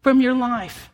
from 0.01 0.21
your 0.21 0.33
life. 0.33 0.92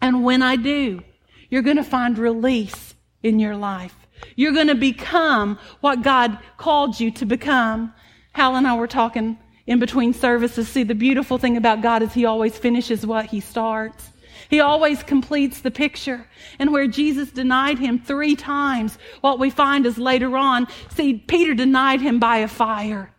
And 0.00 0.24
when 0.24 0.42
I 0.42 0.56
do, 0.56 1.02
you're 1.48 1.62
going 1.62 1.76
to 1.76 1.84
find 1.84 2.18
release 2.18 2.94
in 3.22 3.38
your 3.38 3.56
life. 3.56 3.94
You're 4.34 4.52
going 4.52 4.68
to 4.68 4.74
become 4.74 5.58
what 5.80 6.02
God 6.02 6.38
called 6.56 6.98
you 6.98 7.10
to 7.12 7.26
become. 7.26 7.92
Hal 8.32 8.56
and 8.56 8.66
I 8.66 8.76
were 8.76 8.86
talking 8.86 9.38
in 9.66 9.78
between 9.78 10.12
services. 10.12 10.68
See, 10.68 10.82
the 10.82 10.94
beautiful 10.94 11.38
thing 11.38 11.56
about 11.56 11.82
God 11.82 12.02
is 12.02 12.12
He 12.12 12.24
always 12.24 12.56
finishes 12.56 13.06
what 13.06 13.26
He 13.26 13.40
starts. 13.40 14.10
He 14.48 14.60
always 14.60 15.02
completes 15.02 15.60
the 15.60 15.70
picture. 15.70 16.26
And 16.58 16.72
where 16.72 16.86
Jesus 16.86 17.30
denied 17.30 17.78
him 17.78 17.98
three 17.98 18.36
times, 18.36 18.96
what 19.20 19.38
we 19.38 19.50
find 19.50 19.86
is 19.86 19.98
later 19.98 20.36
on, 20.36 20.68
see, 20.94 21.14
Peter 21.14 21.54
denied 21.54 22.00
him 22.00 22.18
by 22.20 22.38
a 22.38 22.48
fire. 22.48 23.10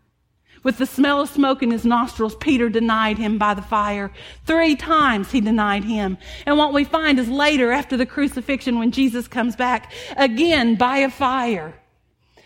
With 0.67 0.79
the 0.79 0.85
smell 0.85 1.21
of 1.21 1.29
smoke 1.29 1.63
in 1.63 1.71
his 1.71 1.85
nostrils, 1.85 2.35
Peter 2.35 2.67
denied 2.67 3.17
him 3.17 3.37
by 3.37 3.53
the 3.53 3.61
fire. 3.61 4.11
Three 4.45 4.75
times 4.75 5.31
he 5.31 5.39
denied 5.39 5.85
him. 5.85 6.17
And 6.45 6.57
what 6.57 6.73
we 6.73 6.83
find 6.83 7.17
is 7.19 7.29
later, 7.29 7.71
after 7.71 7.95
the 7.95 8.05
crucifixion, 8.05 8.77
when 8.77 8.91
Jesus 8.91 9.29
comes 9.29 9.55
back, 9.55 9.93
again 10.17 10.75
by 10.75 10.97
a 10.97 11.09
fire, 11.09 11.73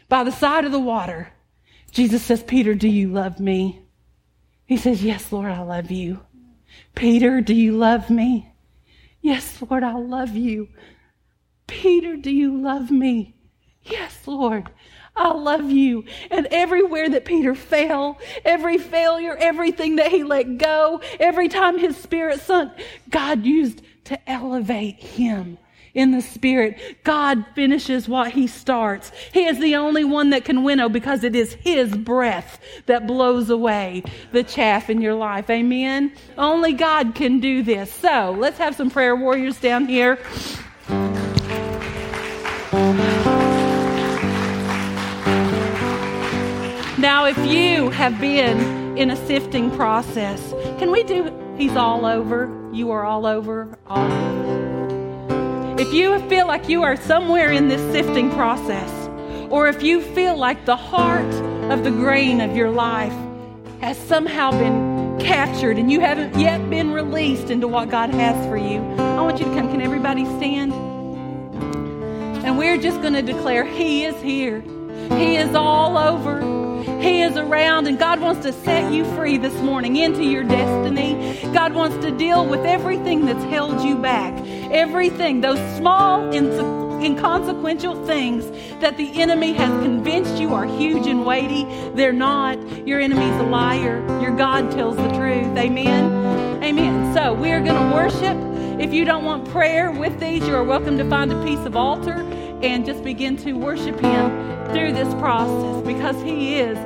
by 0.07 0.23
the 0.23 0.31
side 0.31 0.65
of 0.65 0.71
the 0.71 0.77
water, 0.77 1.33
Jesus 1.89 2.21
says, 2.21 2.43
Peter, 2.43 2.75
do 2.75 2.87
you 2.87 3.11
love 3.11 3.39
me? 3.39 3.81
He 4.67 4.77
says, 4.77 5.03
Yes, 5.03 5.31
Lord, 5.31 5.49
I 5.49 5.63
love 5.63 5.89
you. 5.89 6.19
Peter, 6.93 7.41
do 7.41 7.55
you 7.55 7.75
love 7.75 8.11
me? 8.11 8.53
Yes, 9.21 9.63
Lord, 9.67 9.83
I 9.83 9.93
love 9.93 10.35
you. 10.35 10.67
Peter, 11.65 12.17
do 12.17 12.29
you 12.29 12.61
love 12.61 12.91
me? 12.91 13.35
Yes, 13.81 14.27
Lord. 14.27 14.69
I 15.15 15.33
love 15.33 15.69
you. 15.69 16.05
And 16.29 16.47
everywhere 16.51 17.09
that 17.09 17.25
Peter 17.25 17.53
fell, 17.53 18.17
every 18.45 18.77
failure, 18.77 19.35
everything 19.35 19.97
that 19.97 20.11
he 20.11 20.23
let 20.23 20.57
go, 20.57 21.01
every 21.19 21.49
time 21.49 21.77
his 21.77 21.97
spirit 21.97 22.41
sunk, 22.41 22.71
God 23.09 23.45
used 23.45 23.81
to 24.05 24.29
elevate 24.29 24.95
him 24.95 25.57
in 25.93 26.11
the 26.11 26.21
spirit. 26.21 27.03
God 27.03 27.45
finishes 27.53 28.07
what 28.07 28.31
he 28.31 28.47
starts. 28.47 29.11
He 29.33 29.45
is 29.45 29.59
the 29.59 29.75
only 29.75 30.03
one 30.03 30.29
that 30.31 30.45
can 30.45 30.63
winnow 30.63 30.89
because 30.89 31.23
it 31.23 31.35
is 31.35 31.53
his 31.53 31.95
breath 31.95 32.59
that 32.85 33.07
blows 33.07 33.49
away 33.49 34.03
the 34.31 34.43
chaff 34.43 34.89
in 34.89 35.01
your 35.01 35.15
life. 35.15 35.49
Amen. 35.49 36.13
Only 36.37 36.73
God 36.73 37.15
can 37.15 37.39
do 37.39 37.63
this. 37.63 37.91
So 37.91 38.35
let's 38.37 38.57
have 38.57 38.75
some 38.75 38.89
prayer 38.89 39.15
warriors 39.15 39.59
down 39.59 39.87
here. 39.87 40.19
Now, 47.01 47.25
if 47.25 47.37
you 47.39 47.89
have 47.89 48.21
been 48.21 48.95
in 48.95 49.09
a 49.09 49.15
sifting 49.25 49.71
process, 49.71 50.51
can 50.77 50.91
we 50.91 51.01
do 51.01 51.35
He's 51.57 51.75
all 51.75 52.05
over? 52.05 52.69
You 52.71 52.91
are 52.91 53.03
all 53.03 53.25
over. 53.25 53.75
All 53.87 54.05
over. 54.05 55.81
If 55.81 55.91
you 55.95 56.19
feel 56.29 56.45
like 56.45 56.69
you 56.69 56.83
are 56.83 56.95
somewhere 56.95 57.51
in 57.51 57.69
this 57.69 57.81
sifting 57.91 58.29
process, 58.29 58.91
or 59.49 59.67
if 59.67 59.81
you 59.81 59.99
feel 59.99 60.37
like 60.37 60.67
the 60.67 60.75
heart 60.75 61.33
of 61.71 61.83
the 61.83 61.89
grain 61.89 62.39
of 62.39 62.55
your 62.55 62.69
life 62.69 63.15
has 63.79 63.97
somehow 63.97 64.51
been 64.51 65.19
captured 65.19 65.79
and 65.79 65.91
you 65.91 66.01
haven't 66.01 66.39
yet 66.39 66.69
been 66.69 66.91
released 66.91 67.49
into 67.49 67.67
what 67.67 67.89
God 67.89 68.11
has 68.11 68.45
for 68.45 68.57
you, 68.57 68.79
I 68.99 69.21
want 69.21 69.39
you 69.39 69.45
to 69.45 69.51
come. 69.55 69.71
Can 69.71 69.81
everybody 69.81 70.25
stand? 70.37 70.71
And 72.45 72.59
we're 72.59 72.77
just 72.77 73.01
going 73.01 73.13
to 73.13 73.23
declare 73.23 73.65
He 73.65 74.05
is 74.05 74.21
here. 74.21 74.61
He 75.17 75.37
is 75.37 75.55
all 75.55 75.97
over. 75.97 76.60
Around, 77.51 77.87
and 77.87 77.99
God 77.99 78.21
wants 78.21 78.45
to 78.45 78.53
set 78.53 78.93
you 78.93 79.03
free 79.13 79.37
this 79.37 79.53
morning 79.61 79.97
into 79.97 80.23
your 80.23 80.45
destiny. 80.45 81.37
God 81.51 81.73
wants 81.73 81.97
to 81.97 82.09
deal 82.09 82.47
with 82.47 82.61
everything 82.61 83.25
that's 83.25 83.43
held 83.43 83.81
you 83.81 83.97
back, 83.97 84.33
everything, 84.71 85.41
those 85.41 85.59
small, 85.75 86.31
inconsequential 86.33 88.05
things 88.05 88.49
that 88.79 88.95
the 88.95 89.19
enemy 89.21 89.51
has 89.51 89.69
convinced 89.83 90.37
you 90.37 90.53
are 90.53 90.63
huge 90.65 91.07
and 91.07 91.25
weighty. 91.25 91.65
They're 91.93 92.13
not. 92.13 92.87
Your 92.87 93.01
enemy's 93.01 93.35
a 93.41 93.43
liar. 93.43 93.99
Your 94.21 94.33
God 94.33 94.71
tells 94.71 94.95
the 94.95 95.09
truth. 95.09 95.57
Amen. 95.57 96.63
Amen. 96.63 97.13
So 97.13 97.33
we 97.33 97.51
are 97.51 97.59
going 97.59 97.75
to 97.75 97.93
worship. 97.93 98.37
If 98.79 98.93
you 98.93 99.03
don't 99.03 99.25
want 99.25 99.49
prayer 99.49 99.91
with 99.91 100.17
these, 100.21 100.47
you 100.47 100.55
are 100.55 100.63
welcome 100.63 100.97
to 100.99 101.09
find 101.09 101.33
a 101.33 101.43
piece 101.43 101.65
of 101.65 101.75
altar 101.75 102.15
and 102.63 102.85
just 102.85 103.03
begin 103.03 103.35
to 103.37 103.51
worship 103.53 103.99
Him 103.99 104.65
through 104.71 104.93
this 104.93 105.13
process 105.15 105.85
because 105.85 106.15
He 106.23 106.55
is 106.55 106.77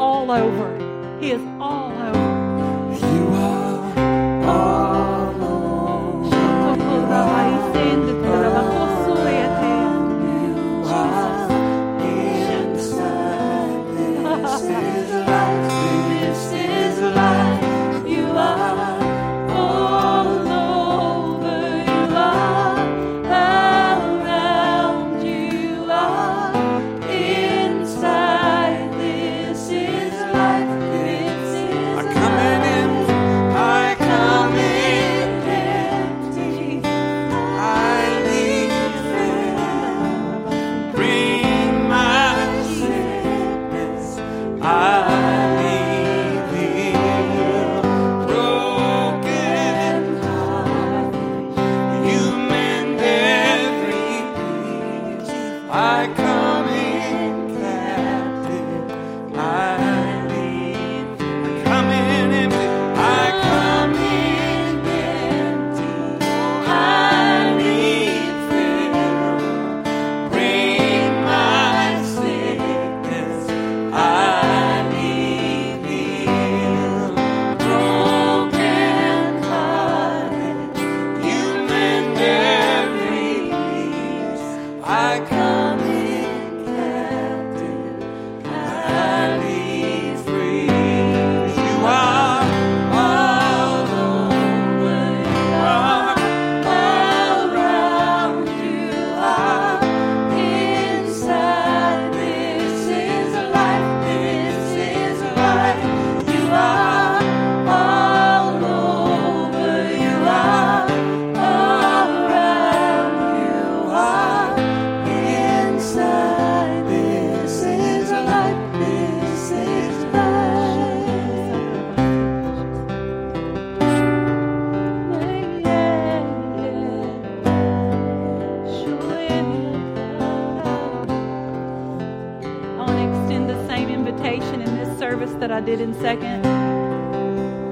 all 0.00 0.30
over. 0.30 1.18
He 1.20 1.30
is 1.30 1.42
all 1.60 1.92
over. 1.92 2.29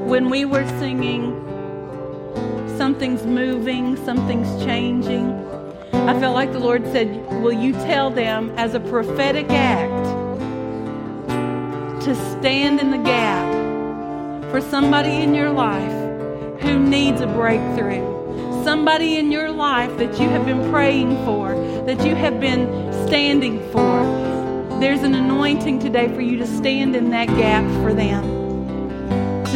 When 0.08 0.30
we 0.30 0.46
were 0.46 0.66
singing, 0.78 1.34
something's 2.78 3.26
moving, 3.26 3.94
something's 4.06 4.64
changing. 4.64 5.34
I 5.92 6.18
felt 6.18 6.34
like 6.34 6.50
the 6.50 6.58
Lord 6.58 6.82
said, 6.86 7.26
Will 7.42 7.52
you 7.52 7.74
tell 7.74 8.08
them 8.08 8.50
as 8.56 8.72
a 8.72 8.80
prophetic 8.80 9.50
act 9.50 10.04
to 12.06 12.14
stand 12.14 12.80
in 12.80 12.90
the 12.90 12.96
gap 12.96 13.52
for 14.50 14.62
somebody 14.62 15.10
in 15.16 15.34
your 15.34 15.50
life 15.50 15.92
who 16.62 16.78
needs 16.78 17.20
a 17.20 17.26
breakthrough? 17.26 18.64
Somebody 18.64 19.18
in 19.18 19.30
your 19.30 19.50
life 19.50 19.94
that 19.98 20.18
you 20.18 20.30
have 20.30 20.46
been 20.46 20.70
praying 20.70 21.22
for, 21.26 21.54
that 21.84 22.02
you 22.06 22.14
have 22.14 22.40
been 22.40 22.66
standing 23.06 23.60
for. 23.72 24.06
There's 24.80 25.02
an 25.02 25.14
anointing 25.14 25.80
today 25.80 26.08
for 26.14 26.22
you 26.22 26.38
to 26.38 26.46
stand 26.46 26.96
in 26.96 27.10
that 27.10 27.26
gap 27.26 27.66
for 27.82 27.92
them 27.92 28.37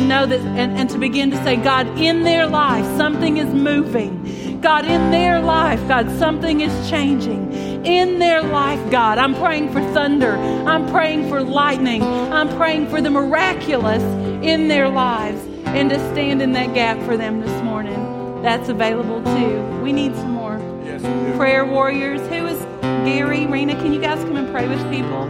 to 0.03 0.09
know 0.09 0.27
that 0.27 0.41
and, 0.41 0.77
and 0.77 0.91
to 0.91 0.99
begin 0.99 1.31
to 1.31 1.37
say, 1.45 1.57
God, 1.57 1.87
in 1.99 2.23
their 2.25 2.47
life, 2.47 2.85
something 2.97 3.37
is 3.37 3.53
moving. 3.53 4.61
God, 4.61 4.85
in 4.85 5.11
their 5.11 5.41
life, 5.41 5.81
God, 5.89 6.11
something 6.19 6.61
is 6.61 6.91
changing. 6.91 7.53
In 7.85 8.19
their 8.19 8.43
life, 8.43 8.81
God, 8.91 9.19
I'm 9.19 9.35
praying 9.35 9.73
for 9.73 9.81
thunder. 9.93 10.33
I'm 10.33 10.89
praying 10.89 11.29
for 11.29 11.43
lightning. 11.43 12.03
I'm 12.03 12.49
praying 12.57 12.89
for 12.89 13.01
the 13.01 13.11
miraculous 13.11 14.03
in 14.45 14.69
their 14.69 14.89
lives 14.89 15.41
and 15.67 15.91
to 15.91 15.99
stand 16.13 16.43
in 16.43 16.53
that 16.53 16.75
gap 16.75 16.99
for 17.05 17.17
them 17.17 17.41
this 17.41 17.63
morning. 17.63 18.43
That's 18.43 18.69
available 18.69 19.23
too. 19.23 19.81
We 19.83 19.93
need 19.93 20.15
some 20.15 20.33
more 20.33 20.59
Yes, 20.85 21.03
prayer 21.37 21.65
warriors. 21.65 22.21
Who 22.29 22.47
is 22.47 22.61
Gary, 23.05 23.47
Rena? 23.47 23.75
Can 23.75 23.93
you 23.93 24.01
guys 24.01 24.23
come 24.25 24.37
and 24.37 24.51
pray 24.53 24.69
with 24.69 24.81
people, 24.91 25.29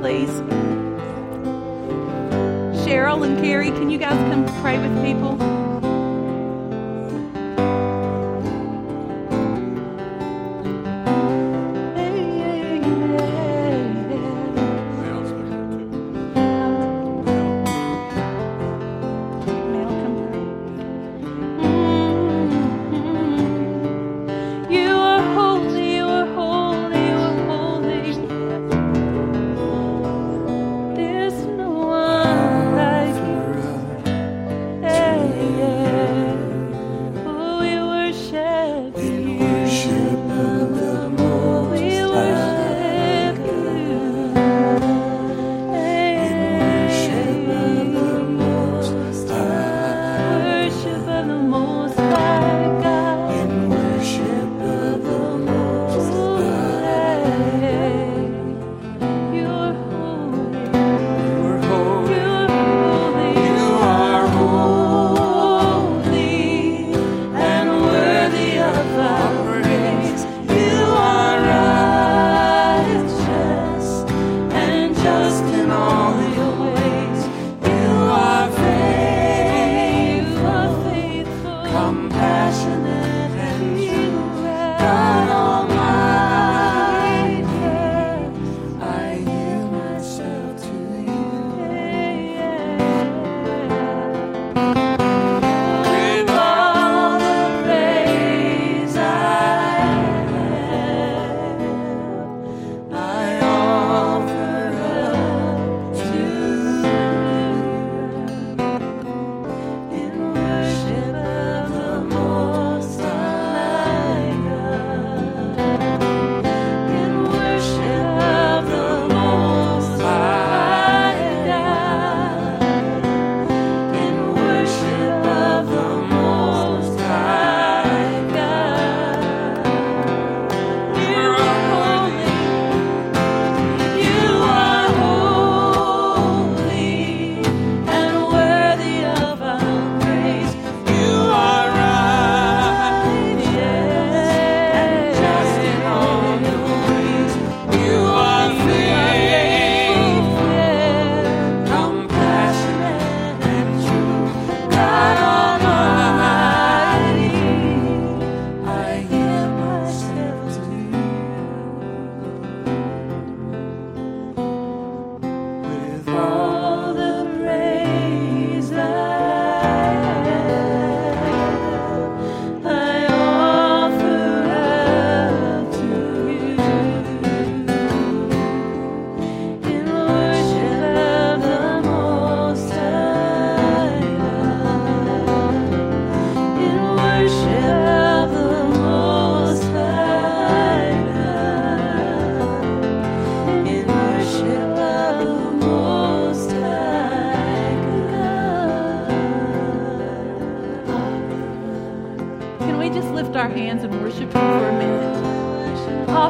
please? 0.00 0.79
Cheryl 2.90 3.24
and 3.24 3.38
Carrie, 3.38 3.70
can 3.70 3.88
you 3.88 3.98
guys 3.98 4.18
come 4.34 4.44
pray 4.60 4.76
with 4.76 5.04
people? 5.04 5.59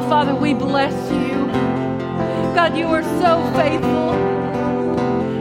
Father, 0.09 0.35
we 0.35 0.53
bless 0.53 0.93
you. 1.11 1.45
God, 2.53 2.77
you 2.77 2.87
are 2.87 3.03
so 3.21 3.41
faithful. 3.55 4.11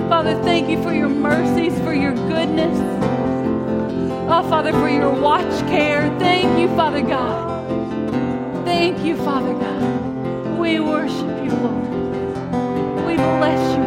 Father, 0.08 0.40
thank 0.42 0.68
you 0.68 0.82
for 0.82 0.92
your 0.92 1.08
mercies, 1.08 1.78
for 1.80 1.92
your 1.92 2.14
goodness. 2.14 2.78
Oh, 4.32 4.46
Father, 4.48 4.72
for 4.72 4.88
your 4.88 5.10
watch 5.10 5.60
care. 5.68 6.08
Thank 6.18 6.58
you, 6.58 6.68
Father 6.76 7.02
God. 7.02 7.50
Thank 8.64 9.00
you, 9.04 9.16
Father 9.16 9.54
God. 9.54 10.58
We 10.58 10.78
worship 10.80 11.44
you, 11.44 11.50
Lord. 11.50 13.06
We 13.06 13.16
bless 13.16 13.76
you, 13.76 13.79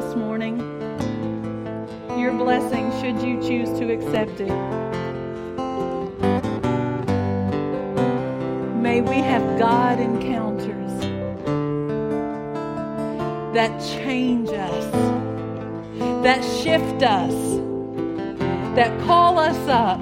this 0.00 0.14
morning. 0.14 0.58
Your 2.16 2.30
blessing, 2.32 2.88
should 3.00 3.20
you 3.20 3.42
choose 3.42 3.76
to 3.80 3.92
accept 3.92 4.38
it. 4.38 4.54
May 8.80 9.00
we 9.00 9.16
have 9.16 9.58
God 9.58 9.98
encounters 9.98 11.00
that 13.52 13.76
change 13.98 14.50
us, 14.50 14.92
that 16.22 16.44
shift 16.44 17.02
us, 17.02 17.34
that 18.76 18.96
call 19.04 19.36
us 19.36 19.58
up 19.68 19.98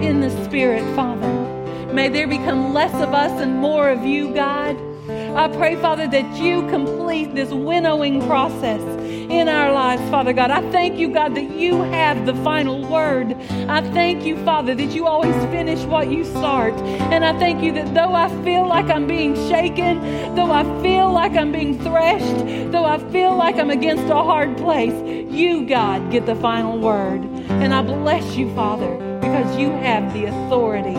in 0.00 0.20
the 0.20 0.30
Spirit, 0.44 0.84
Father. 0.94 1.92
May 1.92 2.08
there 2.08 2.28
become 2.28 2.72
less 2.72 2.94
of 3.02 3.12
us 3.12 3.32
and 3.40 3.56
more 3.56 3.88
of 3.88 4.04
you, 4.04 4.32
God. 4.32 4.76
I 5.10 5.48
pray, 5.48 5.74
Father, 5.74 6.06
that 6.06 6.40
you 6.40 6.68
complete 6.68 7.34
this 7.34 7.50
winnowing 7.50 8.24
process 8.28 8.93
in 9.38 9.48
our 9.48 9.72
lives, 9.72 10.02
Father 10.10 10.32
God. 10.32 10.50
I 10.50 10.60
thank 10.70 10.98
you, 10.98 11.08
God, 11.08 11.34
that 11.34 11.50
you 11.50 11.82
have 11.82 12.26
the 12.26 12.34
final 12.36 12.86
word. 12.86 13.34
I 13.68 13.80
thank 13.92 14.24
you, 14.24 14.42
Father, 14.44 14.74
that 14.74 14.94
you 14.94 15.06
always 15.06 15.34
finish 15.46 15.84
what 15.84 16.10
you 16.10 16.24
start. 16.24 16.74
And 17.12 17.24
I 17.24 17.38
thank 17.38 17.62
you 17.62 17.72
that 17.72 17.94
though 17.94 18.14
I 18.14 18.28
feel 18.44 18.66
like 18.66 18.86
I'm 18.86 19.06
being 19.06 19.34
shaken, 19.48 20.00
though 20.34 20.50
I 20.50 20.62
feel 20.82 21.10
like 21.10 21.32
I'm 21.32 21.52
being 21.52 21.78
threshed, 21.80 22.72
though 22.72 22.84
I 22.84 22.98
feel 23.10 23.36
like 23.36 23.56
I'm 23.56 23.70
against 23.70 24.04
a 24.04 24.22
hard 24.22 24.56
place, 24.56 24.94
you, 25.30 25.66
God, 25.66 26.10
get 26.10 26.26
the 26.26 26.36
final 26.36 26.78
word. 26.78 27.22
And 27.48 27.74
I 27.74 27.82
bless 27.82 28.36
you, 28.36 28.54
Father, 28.54 28.94
because 29.20 29.58
you 29.58 29.70
have 29.70 30.12
the 30.14 30.26
authority 30.26 30.94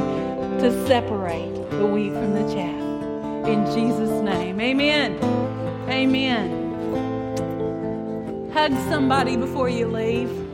to 0.61 0.87
separate 0.87 1.53
the 1.71 1.85
wheat 1.85 2.13
from 2.13 2.33
the 2.33 2.53
chaff. 2.53 3.47
In 3.47 3.65
Jesus' 3.73 4.21
name, 4.23 4.59
amen. 4.59 5.17
Amen. 5.89 6.64
Hug 8.55 8.71
somebody 8.87 9.35
before 9.35 9.67
you 9.67 9.85
leave. 9.85 10.44